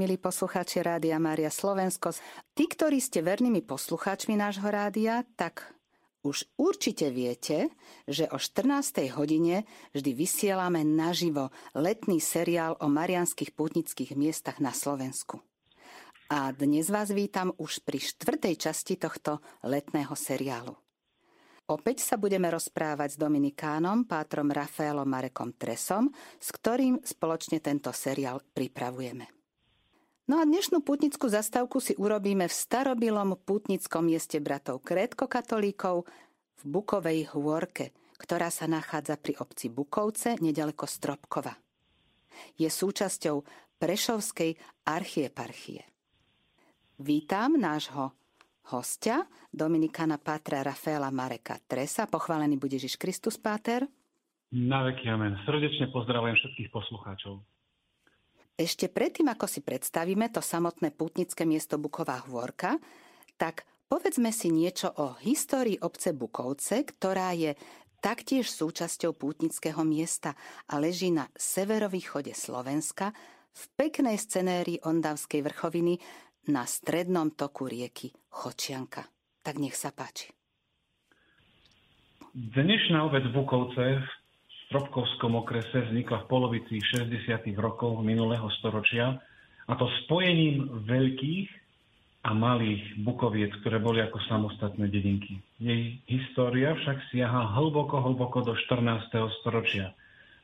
Milí 0.00 0.16
poslucháči 0.16 0.80
Rádia 0.80 1.20
Mária 1.20 1.52
Slovensko, 1.52 2.16
tí, 2.56 2.64
ktorí 2.64 2.96
ste 2.96 3.20
vernými 3.20 3.60
poslucháčmi 3.60 4.40
nášho 4.40 4.64
rádia, 4.64 5.20
tak 5.36 5.68
už 6.24 6.48
určite 6.56 7.12
viete, 7.12 7.68
že 8.08 8.24
o 8.32 8.40
14. 8.40 8.72
hodine 9.12 9.68
vždy 9.92 10.16
vysielame 10.16 10.80
naživo 10.80 11.52
letný 11.76 12.24
seriál 12.24 12.80
o 12.80 12.88
marianských 12.88 13.52
pútnických 13.52 14.16
miestach 14.16 14.64
na 14.64 14.72
Slovensku. 14.72 15.44
A 16.32 16.56
dnes 16.56 16.88
vás 16.88 17.12
vítam 17.12 17.52
už 17.60 17.84
pri 17.84 18.00
štvrtej 18.00 18.64
časti 18.64 18.96
tohto 18.96 19.44
letného 19.60 20.16
seriálu. 20.16 20.72
Opäť 21.68 22.00
sa 22.00 22.16
budeme 22.16 22.48
rozprávať 22.48 23.12
s 23.12 23.20
Dominikánom, 23.20 24.08
pátrom 24.08 24.48
Rafaelom 24.48 25.04
Marekom 25.04 25.52
Tresom, 25.52 26.08
s 26.40 26.48
ktorým 26.48 27.04
spoločne 27.04 27.60
tento 27.60 27.92
seriál 27.92 28.40
pripravujeme. 28.56 29.41
No 30.30 30.38
a 30.38 30.46
dnešnú 30.46 30.86
putnickú 30.86 31.26
zastávku 31.26 31.82
si 31.82 31.98
urobíme 31.98 32.46
v 32.46 32.54
starobilom 32.54 33.34
putnickom 33.42 34.06
mieste 34.06 34.38
bratov 34.38 34.78
Krétko-katolíkov 34.86 36.06
v 36.58 36.62
Bukovej 36.62 37.34
hôrke, 37.34 37.90
ktorá 38.22 38.46
sa 38.54 38.70
nachádza 38.70 39.18
pri 39.18 39.34
obci 39.42 39.66
Bukovce 39.66 40.38
nedaleko 40.38 40.86
Stropkova. 40.86 41.58
Je 42.54 42.70
súčasťou 42.70 43.42
Prešovskej 43.82 44.54
archieparchie. 44.86 45.82
Vítam 47.02 47.58
nášho 47.58 48.14
hostia, 48.70 49.26
Dominikana 49.50 50.22
Pátra 50.22 50.62
Rafaela 50.62 51.10
Mareka 51.10 51.58
Tresa. 51.66 52.06
Pochválený 52.06 52.62
bude 52.62 52.78
Ježiš 52.78 52.94
Kristus, 52.94 53.42
Páter. 53.42 53.90
Na 54.54 54.86
veky 54.86 55.10
amen. 55.10 55.34
Srdečne 55.42 55.90
pozdravujem 55.90 56.38
všetkých 56.38 56.70
poslucháčov. 56.70 57.42
Ešte 58.62 58.86
predtým, 58.86 59.26
ako 59.26 59.50
si 59.50 59.58
predstavíme 59.58 60.30
to 60.30 60.38
samotné 60.38 60.94
pútnické 60.94 61.42
miesto 61.42 61.82
Buková 61.82 62.22
hôrka, 62.30 62.78
tak 63.34 63.66
povedzme 63.90 64.30
si 64.30 64.54
niečo 64.54 64.86
o 65.02 65.18
histórii 65.18 65.82
obce 65.82 66.14
Bukovce, 66.14 66.86
ktorá 66.86 67.34
je 67.34 67.58
taktiež 67.98 68.46
súčasťou 68.54 69.18
pútnického 69.18 69.82
miesta 69.82 70.38
a 70.70 70.78
leží 70.78 71.10
na 71.10 71.26
severovýchode 71.34 72.38
Slovenska 72.38 73.10
v 73.50 73.62
peknej 73.74 74.14
scenérii 74.14 74.78
Ondavskej 74.86 75.42
vrchoviny 75.42 75.98
na 76.54 76.62
strednom 76.62 77.34
toku 77.34 77.66
rieky 77.66 78.14
Chočianka. 78.30 79.10
Tak 79.42 79.58
nech 79.58 79.74
sa 79.74 79.90
páči. 79.90 80.30
Dnešná 82.30 83.10
obec 83.10 83.26
Bukovce 83.34 84.06
v 84.06 84.21
Stropkovskom 84.72 85.36
okrese 85.36 85.84
vznikla 85.84 86.24
v 86.24 86.30
polovici 86.32 86.80
60. 86.80 87.28
rokov 87.60 87.92
minulého 88.00 88.48
storočia 88.56 89.20
a 89.68 89.76
to 89.76 89.84
spojením 90.08 90.88
veľkých 90.88 91.48
a 92.24 92.32
malých 92.32 93.04
bukoviec, 93.04 93.52
ktoré 93.60 93.76
boli 93.76 94.00
ako 94.00 94.16
samostatné 94.32 94.88
dedinky. 94.88 95.44
Jej 95.60 96.00
história 96.08 96.72
však 96.72 97.04
siaha 97.12 97.52
hlboko, 97.52 98.00
hlboko 98.00 98.40
do 98.48 98.56
14. 98.56 99.12
storočia, 99.44 99.92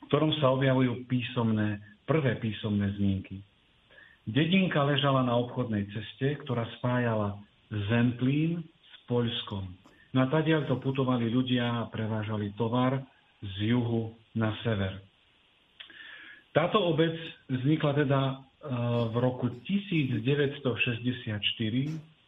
v 0.05 0.13
ktorom 0.13 0.37
sa 0.37 0.53
objavujú 0.53 1.09
písomné, 1.09 1.81
prvé 2.05 2.37
písomné 2.37 2.93
zmienky. 3.01 3.41
Dedinka 4.29 4.85
ležala 4.85 5.25
na 5.25 5.41
obchodnej 5.41 5.89
ceste, 5.89 6.37
ktorá 6.45 6.69
spájala 6.77 7.41
Zemplín 7.73 8.61
s 8.61 8.93
Poľskom. 9.09 9.65
Na 10.13 10.29
to 10.29 10.77
putovali 10.85 11.33
ľudia 11.33 11.81
a 11.81 11.89
prevážali 11.89 12.53
tovar, 12.61 13.01
z 13.43 13.75
juhu 13.75 14.18
na 14.37 14.53
sever. 14.65 14.99
Táto 16.53 16.81
obec 16.83 17.15
vznikla 17.47 17.93
teda 18.03 18.21
e, 18.29 18.35
v 19.13 19.17
roku 19.21 19.47
1964 19.63 21.39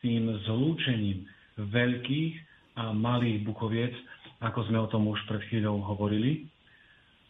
tým 0.01 0.23
zlúčením 0.47 1.27
veľkých 1.59 2.35
a 2.81 2.95
malých 2.95 3.45
bukoviec, 3.45 3.93
ako 4.41 4.61
sme 4.71 4.79
o 4.81 4.89
tom 4.89 5.11
už 5.11 5.21
pred 5.29 5.43
chvíľou 5.51 5.83
hovorili. 5.85 6.49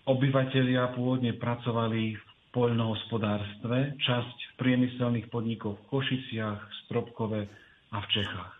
Obyvatelia 0.06 0.92
pôvodne 0.94 1.34
pracovali 1.34 2.14
v 2.14 2.24
poľnohospodárstve, 2.50 3.98
časť 4.02 4.58
priemyselných 4.58 5.30
podnikoch 5.30 5.78
v 5.78 5.88
Košiciach, 5.90 6.58
Stropkove 6.86 7.46
a 7.94 7.96
v 8.02 8.06
Čechách. 8.10 8.52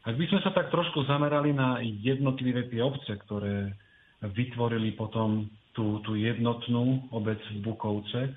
Ak 0.00 0.14
by 0.16 0.24
sme 0.32 0.40
sa 0.40 0.50
tak 0.56 0.72
trošku 0.72 1.04
zamerali 1.04 1.52
na 1.52 1.82
jednotlivé 1.82 2.70
tie 2.72 2.80
obce, 2.80 3.12
ktoré 3.26 3.76
vytvorili 4.24 4.92
potom 4.92 5.48
tú, 5.72 6.04
tú 6.04 6.16
jednotnú 6.18 7.08
obec 7.14 7.40
v 7.56 7.64
Bukovce, 7.64 8.36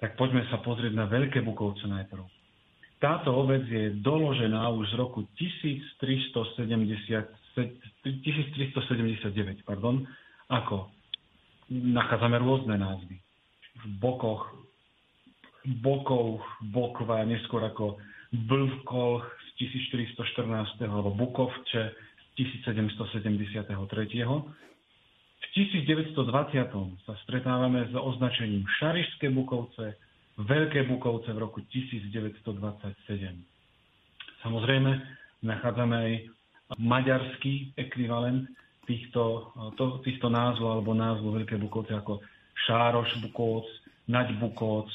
tak 0.00 0.16
poďme 0.16 0.48
sa 0.48 0.64
pozrieť 0.64 0.96
na 0.96 1.04
Veľké 1.04 1.44
Bukovce 1.44 1.84
najprv. 1.84 2.24
Táto 3.00 3.32
obec 3.32 3.64
je 3.64 3.96
doložená 4.00 4.68
už 4.76 4.92
z 4.92 4.94
roku 4.96 5.24
1370, 5.36 6.60
1379, 8.04 9.64
pardon, 9.64 10.04
ako 10.52 10.88
nachádzame 11.68 12.36
rôzne 12.40 12.76
názvy. 12.76 13.16
V 13.80 13.84
bokoch, 14.00 14.52
bokov, 15.80 16.44
bokva, 16.68 17.24
neskôr 17.24 17.64
ako 17.64 17.96
Blvkoch 18.30 19.24
z 19.24 19.48
1414. 19.64 20.84
alebo 20.84 21.12
Bukovče 21.16 21.82
z 21.92 22.28
1773 22.36 24.24
1920. 25.54 26.14
sa 27.02 27.14
stretávame 27.26 27.86
s 27.90 27.94
označením 27.94 28.62
Šarišské 28.78 29.34
Bukovce, 29.34 29.98
Veľké 30.40 30.86
Bukovce 30.86 31.34
v 31.34 31.38
roku 31.42 31.60
1927. 31.68 32.46
Samozrejme, 34.40 34.90
nachádzame 35.44 35.96
aj 35.96 36.12
maďarský 36.78 37.74
ekvivalent 37.76 38.46
týchto, 38.86 39.50
to, 39.74 39.98
týchto 40.06 40.30
názvov 40.30 40.80
alebo 40.80 40.94
názvu 40.94 41.42
Veľké 41.42 41.58
Bukovce 41.58 41.92
ako 41.98 42.22
Šároš 42.66 43.20
Bukovc, 43.20 43.66
Naď 44.06 44.38
Bukovc 44.38 44.90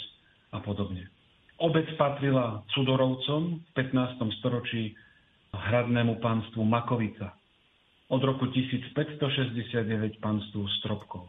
a 0.55 0.63
podobne. 0.63 1.11
Obec 1.59 1.87
patrila 1.95 2.63
Cudorovcom 2.72 3.59
v 3.59 3.69
15. 3.75 4.39
storočí 4.39 4.95
hradnému 5.55 6.19
pánstvu 6.19 6.63
Makovica 6.67 7.31
od 8.09 8.21
roku 8.21 8.45
1569 8.51 10.21
panstvu 10.21 10.63
Stropkov. 10.81 11.25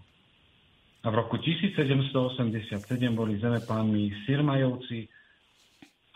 A 1.05 1.11
v 1.11 1.15
roku 1.15 1.39
1787 1.39 2.83
boli 3.15 3.39
zemepánmi 3.39 4.27
Sirmajovci 4.27 5.07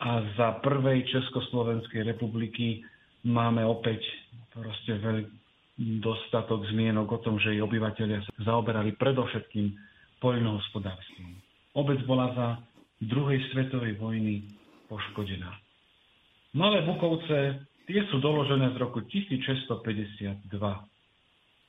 a 0.03 0.25
za 0.35 0.59
prvej 0.65 1.07
Československej 1.07 2.03
republiky 2.03 2.83
máme 3.23 3.63
opäť 3.63 4.03
proste 4.51 4.99
veľký 4.99 5.41
dostatok 5.81 6.69
zmienok 6.69 7.09
o 7.09 7.23
tom, 7.25 7.41
že 7.41 7.57
jej 7.57 7.65
obyvateľia 7.65 8.21
sa 8.21 8.33
zaoberali 8.45 8.93
predovšetkým 9.01 9.73
poľnohospodárstvom. 10.21 11.31
Obec 11.73 12.05
bola 12.05 12.27
za 12.37 12.49
druhej 13.01 13.41
svetovej 13.55 13.97
vojny 13.97 14.45
poškodená. 14.93 15.49
Malé 16.53 16.85
Bukovce 16.85 17.65
Tie 17.91 18.07
sú 18.07 18.23
doložené 18.23 18.71
z 18.71 18.79
roku 18.79 19.03
1652. 19.03 20.47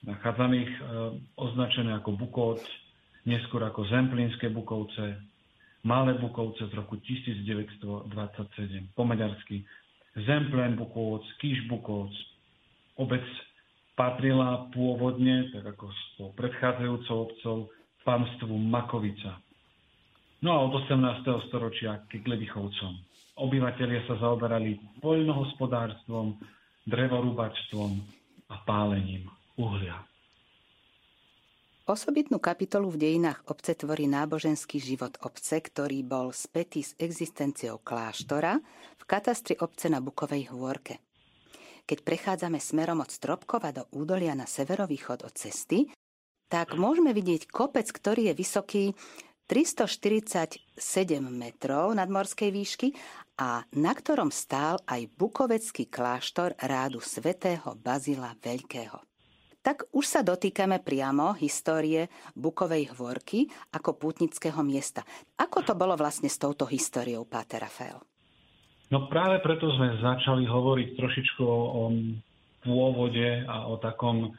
Nachádzame 0.05 0.55
ich 0.61 0.69
e, 0.69 0.81
označené 1.33 1.97
ako 1.97 2.13
Bukovc, 2.13 2.61
neskôr 3.25 3.65
ako 3.65 3.89
Zemplínske 3.89 4.53
Bukovce, 4.53 5.17
Malé 5.81 6.13
Bukovce 6.21 6.69
z 6.69 6.77
roku 6.77 7.01
1927, 7.01 8.05
po 8.93 9.01
maďarsky 9.01 9.65
Zemplén 10.13 10.77
Bukovc, 10.77 11.25
Kýš 11.41 11.65
Bukovc. 11.65 12.13
Obec 13.01 13.25
patrila 13.97 14.69
pôvodne, 14.77 15.49
tak 15.49 15.73
ako 15.73 15.89
s 15.89 16.21
predchádzajúcou 16.37 17.17
obcov, 17.17 17.73
panstvu 18.05 18.61
Makovica. 18.61 19.41
No 20.45 20.53
a 20.53 20.69
od 20.69 20.85
18. 20.85 21.49
storočia 21.49 22.05
k 22.05 22.21
Gledichovcom 22.21 23.09
obyvateľia 23.41 24.05
sa 24.05 24.15
zaoberali 24.21 24.77
poľnohospodárstvom, 25.01 26.37
drevorúbačstvom 26.85 27.89
a 28.53 28.55
pálením 28.65 29.25
uhlia. 29.57 29.97
Osobitnú 31.89 32.37
kapitolu 32.37 32.93
v 32.93 33.01
dejinách 33.03 33.41
obce 33.49 33.73
tvorí 33.73 34.05
náboženský 34.05 34.77
život 34.77 35.17
obce, 35.25 35.59
ktorý 35.59 36.05
bol 36.05 36.29
spätý 36.29 36.85
s 36.85 36.93
existenciou 37.01 37.81
kláštora 37.81 38.61
v 38.95 39.03
katastri 39.09 39.57
obce 39.57 39.89
na 39.89 39.97
Bukovej 39.97 40.53
hôrke. 40.53 41.01
Keď 41.89 42.05
prechádzame 42.05 42.61
smerom 42.61 43.01
od 43.01 43.09
Stropkova 43.09 43.73
do 43.73 43.83
údolia 43.91 44.37
na 44.37 44.45
severovýchod 44.45 45.25
od 45.25 45.33
cesty, 45.33 45.89
tak 46.47 46.77
môžeme 46.77 47.11
vidieť 47.11 47.49
kopec, 47.49 47.89
ktorý 47.89 48.31
je 48.31 48.33
vysoký 48.37 48.83
347 49.51 50.63
metrov 51.27 51.91
nadmorskej 51.91 52.55
výšky 52.55 52.95
a 53.35 53.59
na 53.75 53.91
ktorom 53.91 54.31
stál 54.31 54.79
aj 54.87 55.11
bukovecký 55.19 55.91
kláštor 55.91 56.55
rádu 56.55 57.03
svätého 57.03 57.75
Bazila 57.75 58.31
Veľkého. 58.39 59.03
tak 59.59 59.91
už 59.91 60.07
sa 60.07 60.23
dotýkame 60.23 60.79
priamo 60.79 61.35
histórie 61.35 62.07
Bukovej 62.31 62.95
hvorky 62.95 63.51
ako 63.75 63.99
pútnického 63.99 64.63
miesta. 64.63 65.03
Ako 65.35 65.67
to 65.67 65.75
bolo 65.75 65.99
vlastne 65.99 66.31
s 66.31 66.39
touto 66.39 66.63
históriou, 66.63 67.27
Páter 67.27 67.67
Rafael? 67.67 67.99
No 68.87 69.11
práve 69.11 69.43
preto 69.43 69.67
sme 69.75 69.99
začali 69.99 70.47
hovoriť 70.47 70.95
trošičku 70.95 71.43
o, 71.43 71.91
pôvode 72.63 73.43
a 73.51 73.67
o 73.67 73.75
takom, 73.83 74.31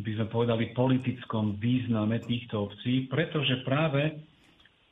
by 0.00 0.10
sme 0.16 0.26
povedali, 0.32 0.72
politickom 0.72 1.60
význame 1.60 2.24
týchto 2.24 2.72
obcí, 2.72 3.04
pretože 3.04 3.60
práve 3.68 4.16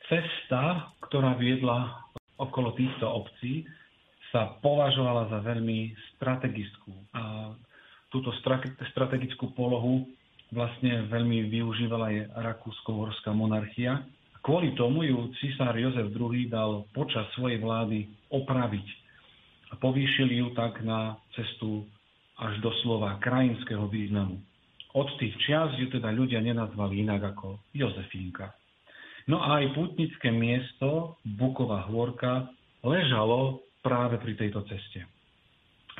cesta, 0.09 0.91
ktorá 1.05 1.37
viedla 1.37 2.05
okolo 2.35 2.75
týchto 2.75 3.07
obcí, 3.07 3.65
sa 4.33 4.59
považovala 4.59 5.31
za 5.31 5.39
veľmi 5.39 5.95
strategickú. 6.15 6.91
A 7.15 7.55
túto 8.11 8.35
strategickú 8.91 9.55
polohu 9.55 10.03
vlastne 10.51 11.07
veľmi 11.07 11.47
využívala 11.47 12.11
aj 12.11 12.17
Rakúsko-Horská 12.35 13.31
monarchia. 13.31 14.03
Kvôli 14.43 14.77
tomu 14.77 15.07
ju 15.07 15.33
cisár 15.41 15.73
Jozef 15.73 16.13
II 16.13 16.51
dal 16.51 16.85
počas 16.93 17.25
svojej 17.33 17.57
vlády 17.57 18.05
opraviť 18.29 18.87
a 19.71 19.79
povýšili 19.79 20.37
ju 20.37 20.53
tak 20.53 20.85
na 20.85 21.17
cestu 21.33 21.87
až 22.37 22.59
do 22.61 22.69
slova 22.83 23.17
krajinského 23.23 23.87
významu. 23.89 24.37
Od 24.95 25.07
tých 25.19 25.35
čias 25.43 25.75
ju 25.79 25.89
teda 25.91 26.11
ľudia 26.11 26.39
nenazvali 26.43 27.03
inak 27.03 27.35
ako 27.35 27.59
Jozefínka. 27.73 28.53
No 29.25 29.41
a 29.41 29.57
aj 29.61 29.73
putnické 29.73 30.29
miesto 30.29 31.17
Buková 31.25 31.89
hôrka 31.89 32.45
ležalo 32.85 33.65
práve 33.81 34.21
pri 34.21 34.37
tejto 34.37 34.61
ceste. 34.69 35.01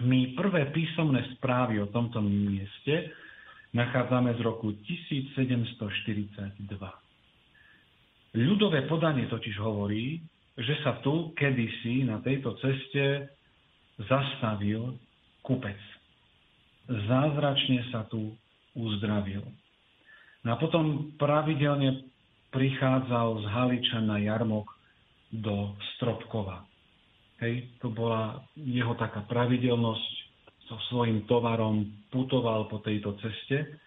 My 0.05 0.35
prvé 0.37 0.69
písomné 0.75 1.25
správy 1.37 1.81
o 1.81 1.89
tomto 1.89 2.21
mieste 2.21 3.15
nachádzame 3.73 4.35
z 4.37 4.41
roku 4.45 4.75
1742. 4.85 6.61
Ľudové 8.35 8.83
podanie 8.85 9.25
totiž 9.31 9.55
hovorí, 9.63 10.19
že 10.59 10.75
sa 10.83 10.99
tu 10.99 11.31
kedysi 11.35 12.03
na 12.03 12.19
tejto 12.19 12.59
ceste 12.59 13.31
zastavil 14.05 14.99
kupec. 15.41 15.79
Zázračne 16.85 17.89
sa 17.89 18.03
tu 18.05 18.35
uzdravil. 18.75 19.43
No 20.43 20.53
a 20.53 20.55
potom 20.59 21.15
pravidelne 21.17 22.14
prichádzal 22.55 23.43
z 23.43 23.45
Haliča 23.51 23.99
na 23.99 24.15
jarmok 24.23 24.71
do 25.35 25.75
Stropkova. 25.95 26.63
Hej, 27.43 27.67
to 27.83 27.91
bola 27.91 28.39
jeho 28.55 28.95
taká 28.95 29.27
pravidelnosť, 29.27 30.25
so 30.65 30.79
svojím 30.89 31.29
tovarom 31.29 31.85
putoval 32.09 32.65
po 32.71 32.81
tejto 32.81 33.13
ceste. 33.21 33.77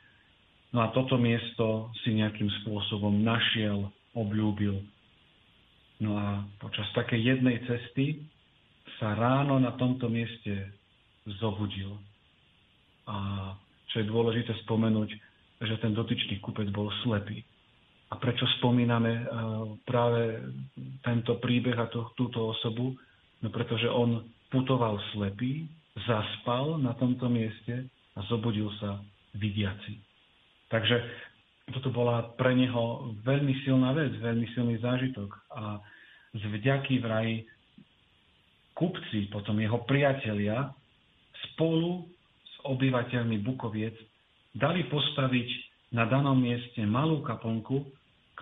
No 0.70 0.85
a 0.85 0.93
toto 0.94 1.19
miesto 1.19 1.91
si 2.05 2.15
nejakým 2.15 2.47
spôsobom 2.62 3.25
našiel, 3.25 3.88
obľúbil. 4.15 4.79
No 5.99 6.14
a 6.14 6.47
počas 6.62 6.87
takej 6.94 7.19
jednej 7.19 7.59
cesty 7.67 8.23
sa 9.03 9.17
ráno 9.19 9.59
na 9.59 9.75
tomto 9.75 10.06
mieste 10.06 10.71
zobudil. 11.43 11.99
A 13.09 13.50
čo 13.91 14.05
je 14.05 14.06
dôležité 14.06 14.55
spomenúť, 14.69 15.11
že 15.59 15.75
ten 15.82 15.97
dotyčný 15.97 16.38
kupec 16.38 16.71
bol 16.71 16.93
slepý. 17.03 17.43
A 18.09 18.17
prečo 18.17 18.49
spomíname 18.57 19.29
práve 19.85 20.41
tento 21.05 21.37
príbeh 21.37 21.77
a 21.77 21.93
to, 21.93 22.09
túto 22.17 22.57
osobu? 22.57 22.97
No 23.45 23.49
pretože 23.53 23.85
on 23.85 24.25
putoval 24.49 24.97
slepý, 25.13 25.69
zaspal 26.09 26.81
na 26.81 26.97
tomto 26.97 27.29
mieste 27.29 27.85
a 28.17 28.25
zobudil 28.33 28.73
sa 28.81 28.97
vidiaci. 29.37 30.01
Takže 30.73 30.97
toto 31.77 31.93
bola 31.93 32.33
pre 32.41 32.57
neho 32.57 33.13
veľmi 33.21 33.61
silná 33.65 33.93
vec, 33.93 34.17
veľmi 34.17 34.47
silný 34.57 34.81
zážitok. 34.81 35.29
A 35.53 35.77
z 36.33 36.43
vďaky 36.49 37.05
vraj 37.05 37.45
kupci, 38.73 39.29
potom 39.29 39.61
jeho 39.61 39.85
priatelia, 39.85 40.73
spolu 41.53 42.09
s 42.41 42.55
obyvateľmi 42.65 43.37
Bukoviec 43.45 43.95
dali 44.57 44.87
postaviť 44.89 45.68
na 45.93 46.05
danom 46.05 46.37
mieste 46.37 46.85
malú 46.85 47.25
kaplnku, 47.25 47.88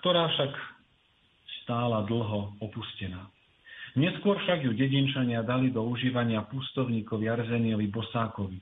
ktorá 0.02 0.26
však 0.34 0.52
stála 1.62 2.02
dlho 2.06 2.58
opustená. 2.62 3.26
Neskôr 3.96 4.36
však 4.44 4.60
ju 4.60 4.76
dedinčania 4.76 5.40
dali 5.40 5.72
do 5.72 5.80
užívania 5.88 6.44
pustovníkovi 6.46 7.32
Arzeniovi 7.32 7.88
Bosákovi. 7.88 8.60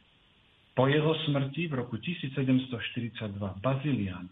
Po 0.78 0.86
jeho 0.86 1.10
smrti 1.26 1.70
v 1.70 1.82
roku 1.82 1.98
1742 1.98 3.34
Bazilian, 3.58 4.30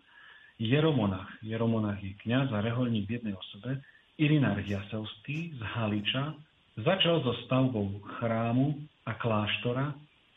Jeromonach, 0.63 1.27
Jeromonach 1.43 1.99
je 1.99 2.15
kniaz 2.23 2.55
a 2.55 2.63
reholník 2.63 3.11
v 3.11 3.19
jednej 3.19 3.35
osobe, 3.35 3.83
Irinár 4.15 4.63
Jasovský 4.63 5.59
z 5.59 5.61
Haliča, 5.75 6.39
začal 6.79 7.19
so 7.27 7.35
stavbou 7.47 7.99
chrámu 8.19 8.79
a 9.03 9.19
kláštora, 9.19 9.91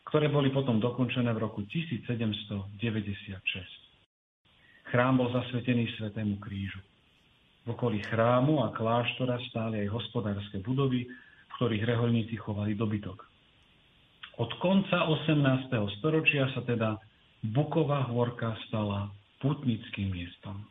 ktoré 0.10 0.34
boli 0.34 0.50
potom 0.50 0.82
dokončené 0.82 1.30
v 1.30 1.46
roku 1.46 1.62
1796. 1.70 3.85
Chrám 4.90 5.18
bol 5.18 5.30
zasvetený 5.34 5.90
Svetému 5.98 6.38
krížu. 6.38 6.80
V 7.66 7.74
okolí 7.74 8.06
chrámu 8.06 8.62
a 8.62 8.70
kláštora 8.70 9.42
stáli 9.50 9.82
aj 9.86 9.90
hospodárske 9.90 10.62
budovy, 10.62 11.10
v 11.10 11.52
ktorých 11.58 11.84
reholníci 11.90 12.38
chovali 12.38 12.78
dobytok. 12.78 13.26
Od 14.38 14.52
konca 14.62 15.10
18. 15.10 15.72
storočia 15.98 16.52
sa 16.54 16.62
teda 16.62 17.00
Buková 17.42 18.06
hôrka 18.10 18.58
stala 18.70 19.10
putnickým 19.42 20.14
miestom. 20.14 20.66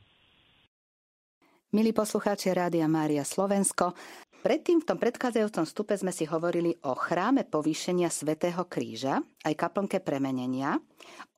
Milí 1.74 1.90
poslucháči 1.90 2.54
Rádia 2.54 2.86
Mária 2.86 3.26
Slovensko, 3.26 3.98
Predtým 4.44 4.84
v 4.84 4.88
tom 4.92 5.00
predchádzajúcom 5.00 5.64
stupe 5.64 5.96
sme 5.96 6.12
si 6.12 6.28
hovorili 6.28 6.76
o 6.84 6.92
chráme 6.92 7.48
povýšenia 7.48 8.12
Svetého 8.12 8.68
kríža, 8.68 9.24
aj 9.40 9.56
kaplnke 9.56 10.04
premenenia, 10.04 10.76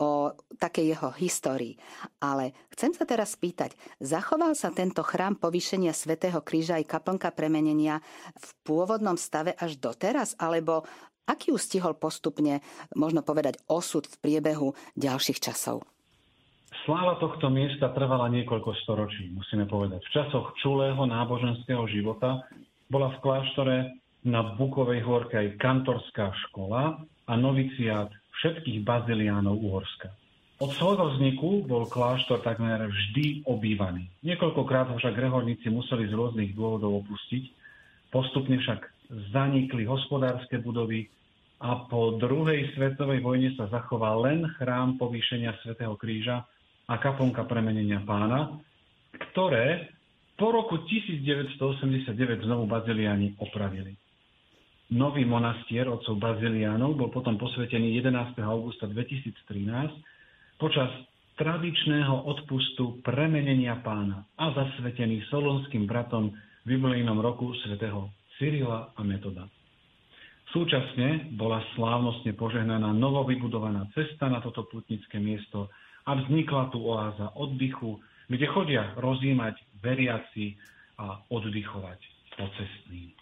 o 0.03 0.35
takej 0.59 0.91
jeho 0.91 1.15
histórii. 1.15 1.79
Ale 2.19 2.51
chcem 2.75 2.91
sa 2.91 3.07
teraz 3.07 3.39
spýtať, 3.39 3.79
zachoval 4.03 4.59
sa 4.59 4.75
tento 4.75 5.07
chrám 5.07 5.39
povýšenia 5.39 5.95
Svetého 5.95 6.43
kríža 6.43 6.83
aj 6.83 6.91
kaplnka 6.91 7.31
premenenia 7.31 8.03
v 8.35 8.49
pôvodnom 8.67 9.15
stave 9.15 9.55
až 9.55 9.79
doteraz, 9.79 10.35
alebo 10.43 10.83
aký 11.31 11.55
už 11.55 11.63
stihol 11.63 11.95
postupne, 11.95 12.59
možno 12.99 13.23
povedať, 13.23 13.63
osud 13.71 14.03
v 14.11 14.19
priebehu 14.19 14.75
ďalších 14.99 15.39
časov? 15.39 15.87
Sláva 16.83 17.23
tohto 17.23 17.55
miesta 17.55 17.87
trvala 17.95 18.27
niekoľko 18.35 18.75
storočí, 18.83 19.31
musíme 19.31 19.71
povedať. 19.71 20.03
V 20.03 20.11
časoch 20.11 20.59
čulého 20.59 21.07
náboženského 21.07 21.87
života 21.87 22.43
bola 22.91 23.15
v 23.15 23.21
kláštore 23.23 23.77
na 24.27 24.55
Bukovej 24.59 25.07
hôrke 25.07 25.39
aj 25.39 25.59
kantorská 25.63 26.35
škola 26.49 26.99
a 27.27 27.33
noviciát 27.35 28.11
všetkých 28.43 28.83
baziliánov 28.83 29.59
Uhorska. 29.59 30.11
Od 30.57 30.73
svojho 30.73 31.13
vzniku 31.13 31.69
bol 31.69 31.85
kláštor 31.85 32.41
takmer 32.41 32.89
vždy 32.89 33.45
obývaný. 33.45 34.09
Niekoľkokrát 34.25 34.89
ho 34.89 34.97
však 34.97 35.13
reholníci 35.13 35.69
museli 35.69 36.09
z 36.09 36.17
rôznych 36.17 36.57
dôvodov 36.57 37.05
opustiť. 37.05 37.45
Postupne 38.09 38.57
však 38.57 38.81
zanikli 39.37 39.85
hospodárske 39.85 40.57
budovy 40.65 41.13
a 41.61 41.85
po 41.89 42.17
druhej 42.17 42.73
svetovej 42.73 43.21
vojne 43.21 43.53
sa 43.57 43.69
zachoval 43.69 44.25
len 44.25 44.49
chrám 44.57 44.97
povýšenia 44.97 45.57
svätého 45.61 45.93
Kríža 45.97 46.45
a 46.89 46.95
kaponka 47.01 47.45
premenenia 47.45 48.01
pána, 48.01 48.57
ktoré 49.33 49.96
po 50.37 50.53
roku 50.53 50.85
1989 50.85 52.45
znovu 52.45 52.69
baziliáni 52.69 53.35
opravili. 53.41 53.97
Nový 54.93 55.27
monastier 55.27 55.91
otcov 55.91 56.15
baziliánov 56.23 56.95
bol 56.95 57.11
potom 57.11 57.35
posvetený 57.35 57.99
11. 57.99 58.39
augusta 58.45 58.87
2013 58.87 59.43
počas 60.63 60.93
tradičného 61.37 62.23
odpustu 62.23 63.03
premenenia 63.03 63.83
pána 63.83 64.25
a 64.39 64.55
zasvetený 64.55 65.27
solonským 65.27 65.91
bratom 65.91 66.31
v 66.63 66.79
jubilejnom 66.79 67.19
roku 67.19 67.51
svätého 67.67 68.09
Cyrila 68.39 68.95
a 68.95 69.01
Metoda. 69.03 69.51
Súčasne 70.55 71.35
bola 71.35 71.61
slávnostne 71.75 72.33
požehnaná 72.39 72.95
novovybudovaná 72.95 73.91
cesta 73.93 74.31
na 74.31 74.39
toto 74.39 74.65
putnické 74.71 75.19
miesto 75.19 75.69
a 76.07 76.15
vznikla 76.15 76.71
tu 76.71 76.79
oáza 76.87 77.35
oddychu, 77.35 77.99
kde 78.27 78.47
chodia 78.51 78.95
rozjímať 78.99 79.55
veriaci 79.83 80.59
a 80.99 81.23
oddychovať 81.31 82.01
pocestní. 82.37 83.15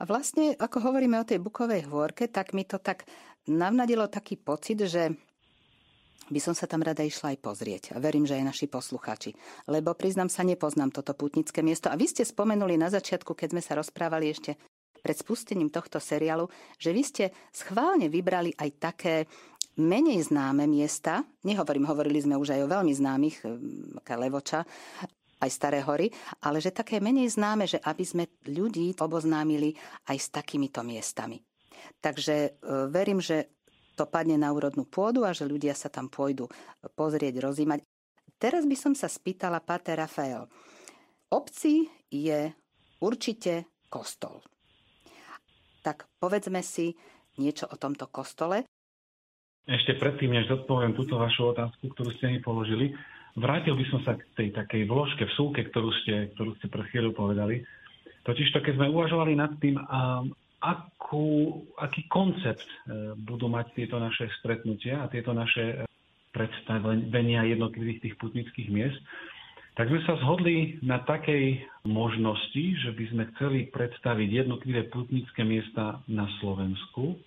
A 0.00 0.08
vlastne, 0.08 0.58
ako 0.58 0.90
hovoríme 0.90 1.14
o 1.22 1.28
tej 1.28 1.38
Bukovej 1.38 1.86
hôrke, 1.86 2.26
tak 2.26 2.50
mi 2.58 2.66
to 2.66 2.82
tak 2.82 3.06
navnadilo 3.46 4.10
taký 4.10 4.34
pocit, 4.34 4.82
že 4.82 5.14
by 6.26 6.40
som 6.42 6.54
sa 6.58 6.66
tam 6.66 6.82
rada 6.82 7.06
išla 7.06 7.34
aj 7.34 7.38
pozrieť. 7.38 7.82
A 7.94 8.02
verím, 8.02 8.26
že 8.26 8.34
aj 8.34 8.50
naši 8.50 8.66
poslucháči. 8.66 9.36
Lebo 9.70 9.94
priznám 9.94 10.26
sa, 10.26 10.42
nepoznám 10.42 10.90
toto 10.90 11.14
putnické 11.14 11.62
miesto. 11.62 11.86
A 11.86 11.94
vy 11.94 12.10
ste 12.10 12.26
spomenuli 12.26 12.74
na 12.74 12.90
začiatku, 12.90 13.36
keď 13.36 13.54
sme 13.54 13.62
sa 13.62 13.78
rozprávali 13.78 14.32
ešte 14.32 14.58
pred 15.02 15.18
spustením 15.18 15.68
tohto 15.68 15.98
seriálu, 15.98 16.46
že 16.78 16.94
vy 16.94 17.02
ste 17.02 17.24
schválne 17.50 18.06
vybrali 18.06 18.54
aj 18.54 18.70
také 18.78 19.14
menej 19.78 20.28
známe 20.28 20.68
miesta, 20.68 21.24
nehovorím, 21.44 21.88
hovorili 21.88 22.20
sme 22.20 22.36
už 22.36 22.56
aj 22.56 22.60
o 22.64 22.72
veľmi 22.72 22.92
známych, 22.92 23.36
Levoča, 24.12 24.66
aj 25.42 25.50
Staré 25.50 25.82
hory, 25.82 26.06
ale 26.46 26.62
že 26.62 26.70
také 26.70 27.02
menej 27.02 27.34
známe, 27.34 27.66
že 27.66 27.82
aby 27.82 28.04
sme 28.06 28.24
ľudí 28.46 28.94
oboznámili 29.02 29.74
aj 30.06 30.16
s 30.16 30.28
takýmito 30.30 30.86
miestami. 30.86 31.42
Takže 31.98 32.36
e, 32.46 32.50
verím, 32.86 33.18
že 33.18 33.50
to 33.98 34.06
padne 34.06 34.38
na 34.38 34.54
úrodnú 34.54 34.86
pôdu 34.86 35.26
a 35.26 35.34
že 35.34 35.44
ľudia 35.44 35.74
sa 35.74 35.90
tam 35.90 36.06
pôjdu 36.06 36.46
pozrieť, 36.94 37.42
rozímať. 37.42 37.82
Teraz 38.38 38.64
by 38.64 38.76
som 38.78 38.94
sa 38.94 39.10
spýtala 39.10 39.60
Pater 39.60 39.98
Rafael. 39.98 40.46
Obci 41.28 41.90
je 42.08 42.54
určite 43.02 43.82
kostol. 43.90 44.40
Tak 45.82 46.06
povedzme 46.22 46.62
si 46.62 46.94
niečo 47.36 47.66
o 47.68 47.76
tomto 47.76 48.08
kostole. 48.08 48.64
Ešte 49.62 49.94
predtým, 49.94 50.34
než 50.34 50.50
zodpoviem 50.50 50.98
túto 50.98 51.14
vašu 51.22 51.54
otázku, 51.54 51.94
ktorú 51.94 52.10
ste 52.18 52.34
mi 52.34 52.38
položili, 52.42 52.90
vrátil 53.38 53.78
by 53.78 53.84
som 53.94 54.00
sa 54.02 54.18
k 54.18 54.26
tej 54.34 54.48
takej 54.50 54.90
vložke 54.90 55.22
v 55.22 55.36
súke, 55.38 55.60
ktorú 55.70 55.90
ste, 56.02 56.34
ktorú 56.34 56.58
ste 56.58 56.66
pred 56.66 56.86
chvíľou 56.90 57.14
povedali. 57.14 57.62
Totiž 58.26 58.50
to, 58.50 58.58
keď 58.58 58.74
sme 58.78 58.90
uvažovali 58.90 59.38
nad 59.38 59.54
tým, 59.62 59.78
akú, 60.62 61.58
aký 61.74 62.06
koncept 62.06 62.62
e, 62.62 63.14
budú 63.18 63.50
mať 63.50 63.74
tieto 63.74 63.98
naše 63.98 64.30
stretnutia 64.38 65.02
a 65.02 65.10
tieto 65.10 65.34
naše 65.34 65.82
predstavenia 66.30 67.42
jednotlivých 67.50 67.98
tých 68.08 68.14
putnických 68.22 68.68
miest, 68.70 68.98
tak 69.74 69.88
sme 69.90 70.00
sa 70.06 70.20
zhodli 70.22 70.78
na 70.84 71.02
takej 71.02 71.64
možnosti, 71.88 72.64
že 72.78 72.90
by 72.94 73.04
sme 73.10 73.22
chceli 73.34 73.58
predstaviť 73.72 74.28
jednotlivé 74.44 74.86
putnické 74.92 75.42
miesta 75.42 75.98
na 76.06 76.28
Slovensku, 76.38 77.18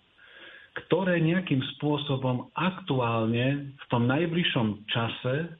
ktoré 0.75 1.23
nejakým 1.23 1.63
spôsobom 1.77 2.51
aktuálne 2.51 3.71
v 3.71 3.85
tom 3.87 4.11
najbližšom 4.11 4.67
čase 4.91 5.55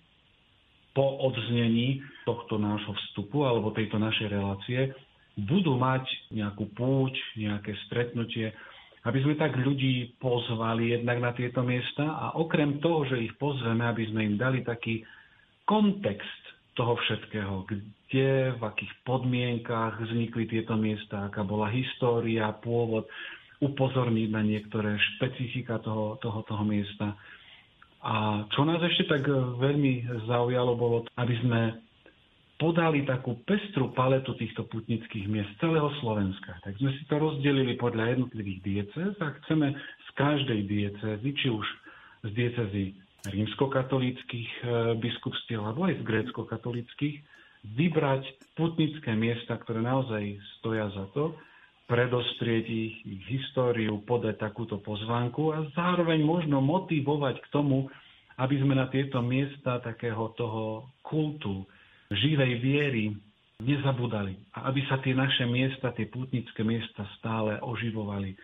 po 0.91 1.24
odznení 1.24 2.03
tohto 2.27 2.60
nášho 2.60 2.91
vstupu 2.91 3.48
alebo 3.48 3.72
tejto 3.72 3.95
našej 3.95 4.27
relácie 4.31 4.91
budú 5.36 5.75
mať 5.75 6.07
nejakú 6.31 6.72
púť, 6.75 7.15
nejaké 7.36 7.75
stretnutie, 7.88 8.55
aby 9.03 9.19
sme 9.22 9.36
tak 9.36 9.55
ľudí 9.60 10.15
pozvali 10.17 10.95
jednak 10.95 11.19
na 11.19 11.31
tieto 11.36 11.62
miesta 11.62 12.03
a 12.03 12.25
okrem 12.39 12.79
toho, 12.79 13.03
že 13.05 13.19
ich 13.19 13.36
pozveme, 13.36 13.84
aby 13.84 14.07
sme 14.07 14.22
im 14.34 14.36
dali 14.39 14.63
taký 14.63 15.03
kontext 15.67 16.41
toho 16.75 16.95
všetkého, 16.95 17.67
kde, 17.67 18.55
v 18.55 18.62
akých 18.63 18.93
podmienkach 19.07 20.00
vznikli 20.00 20.48
tieto 20.48 20.75
miesta, 20.75 21.27
aká 21.27 21.43
bola 21.43 21.72
história, 21.72 22.51
pôvod, 22.63 23.07
upozorniť 23.63 24.29
na 24.31 24.41
niektoré 24.43 25.00
špecifika 25.15 25.79
toho, 25.79 26.19
toho, 26.19 26.43
toho 26.43 26.63
miesta. 26.67 27.15
A 28.05 28.45
čo 28.53 28.62
nás 28.67 28.83
ešte 28.85 29.09
tak 29.09 29.25
veľmi 29.31 30.25
zaujalo, 30.29 30.77
bolo, 30.77 30.97
aby 31.17 31.35
sme 31.41 31.62
podali 32.55 33.03
takú 33.03 33.43
pestru 33.43 33.91
paletu 33.91 34.31
týchto 34.39 34.63
putnických 34.71 35.27
miest 35.27 35.51
celého 35.59 35.91
Slovenska. 36.00 36.55
Tak 36.63 36.79
sme 36.79 36.91
si 36.95 37.03
to 37.12 37.19
rozdelili 37.19 37.75
podľa 37.75 38.15
jednotlivých 38.15 38.59
diecez 38.63 39.12
a 39.19 39.35
chceme 39.43 39.75
z 39.75 40.09
každej 40.15 40.59
diecezy, 40.63 41.29
či 41.35 41.47
už 41.51 41.67
z 42.24 42.29
diecezy 42.31 42.85
rímskokatolických 43.25 44.51
e, 44.62 44.65
biskupstiev 45.01 45.65
alebo 45.65 45.89
aj 45.89 45.97
z 46.00 46.03
grécko-katolických, 46.05 47.15
vybrať 47.74 48.24
putnické 48.53 49.17
miesta, 49.17 49.57
ktoré 49.57 49.81
naozaj 49.81 50.38
stoja 50.62 50.85
za 50.93 51.09
to, 51.17 51.33
predostrieť 51.86 52.65
ich, 52.65 52.96
ich 53.06 53.24
históriu, 53.30 54.01
podať 54.01 54.42
takúto 54.42 54.82
pozvánku 54.82 55.54
a 55.54 55.70
zároveň 55.77 56.25
možno 56.25 56.58
motivovať 56.62 57.46
k 57.46 57.48
tomu, 57.54 57.86
aby 58.42 58.56
sme 58.58 58.74
na 58.74 58.89
tieto 58.89 59.22
miesta 59.22 59.80
takého 59.80 60.34
toho 60.34 60.89
kultu, 61.06 61.63
živej 62.10 62.54
viery 62.60 63.13
nezabudali. 63.62 64.36
A 64.58 64.68
aby 64.74 64.82
sa 64.89 65.00
tie 65.00 65.15
naše 65.15 65.48
miesta, 65.48 65.96
tie 65.96 66.10
putnické 66.10 66.65
miesta 66.65 67.08
stále 67.22 67.62
oživovali, 67.62 68.36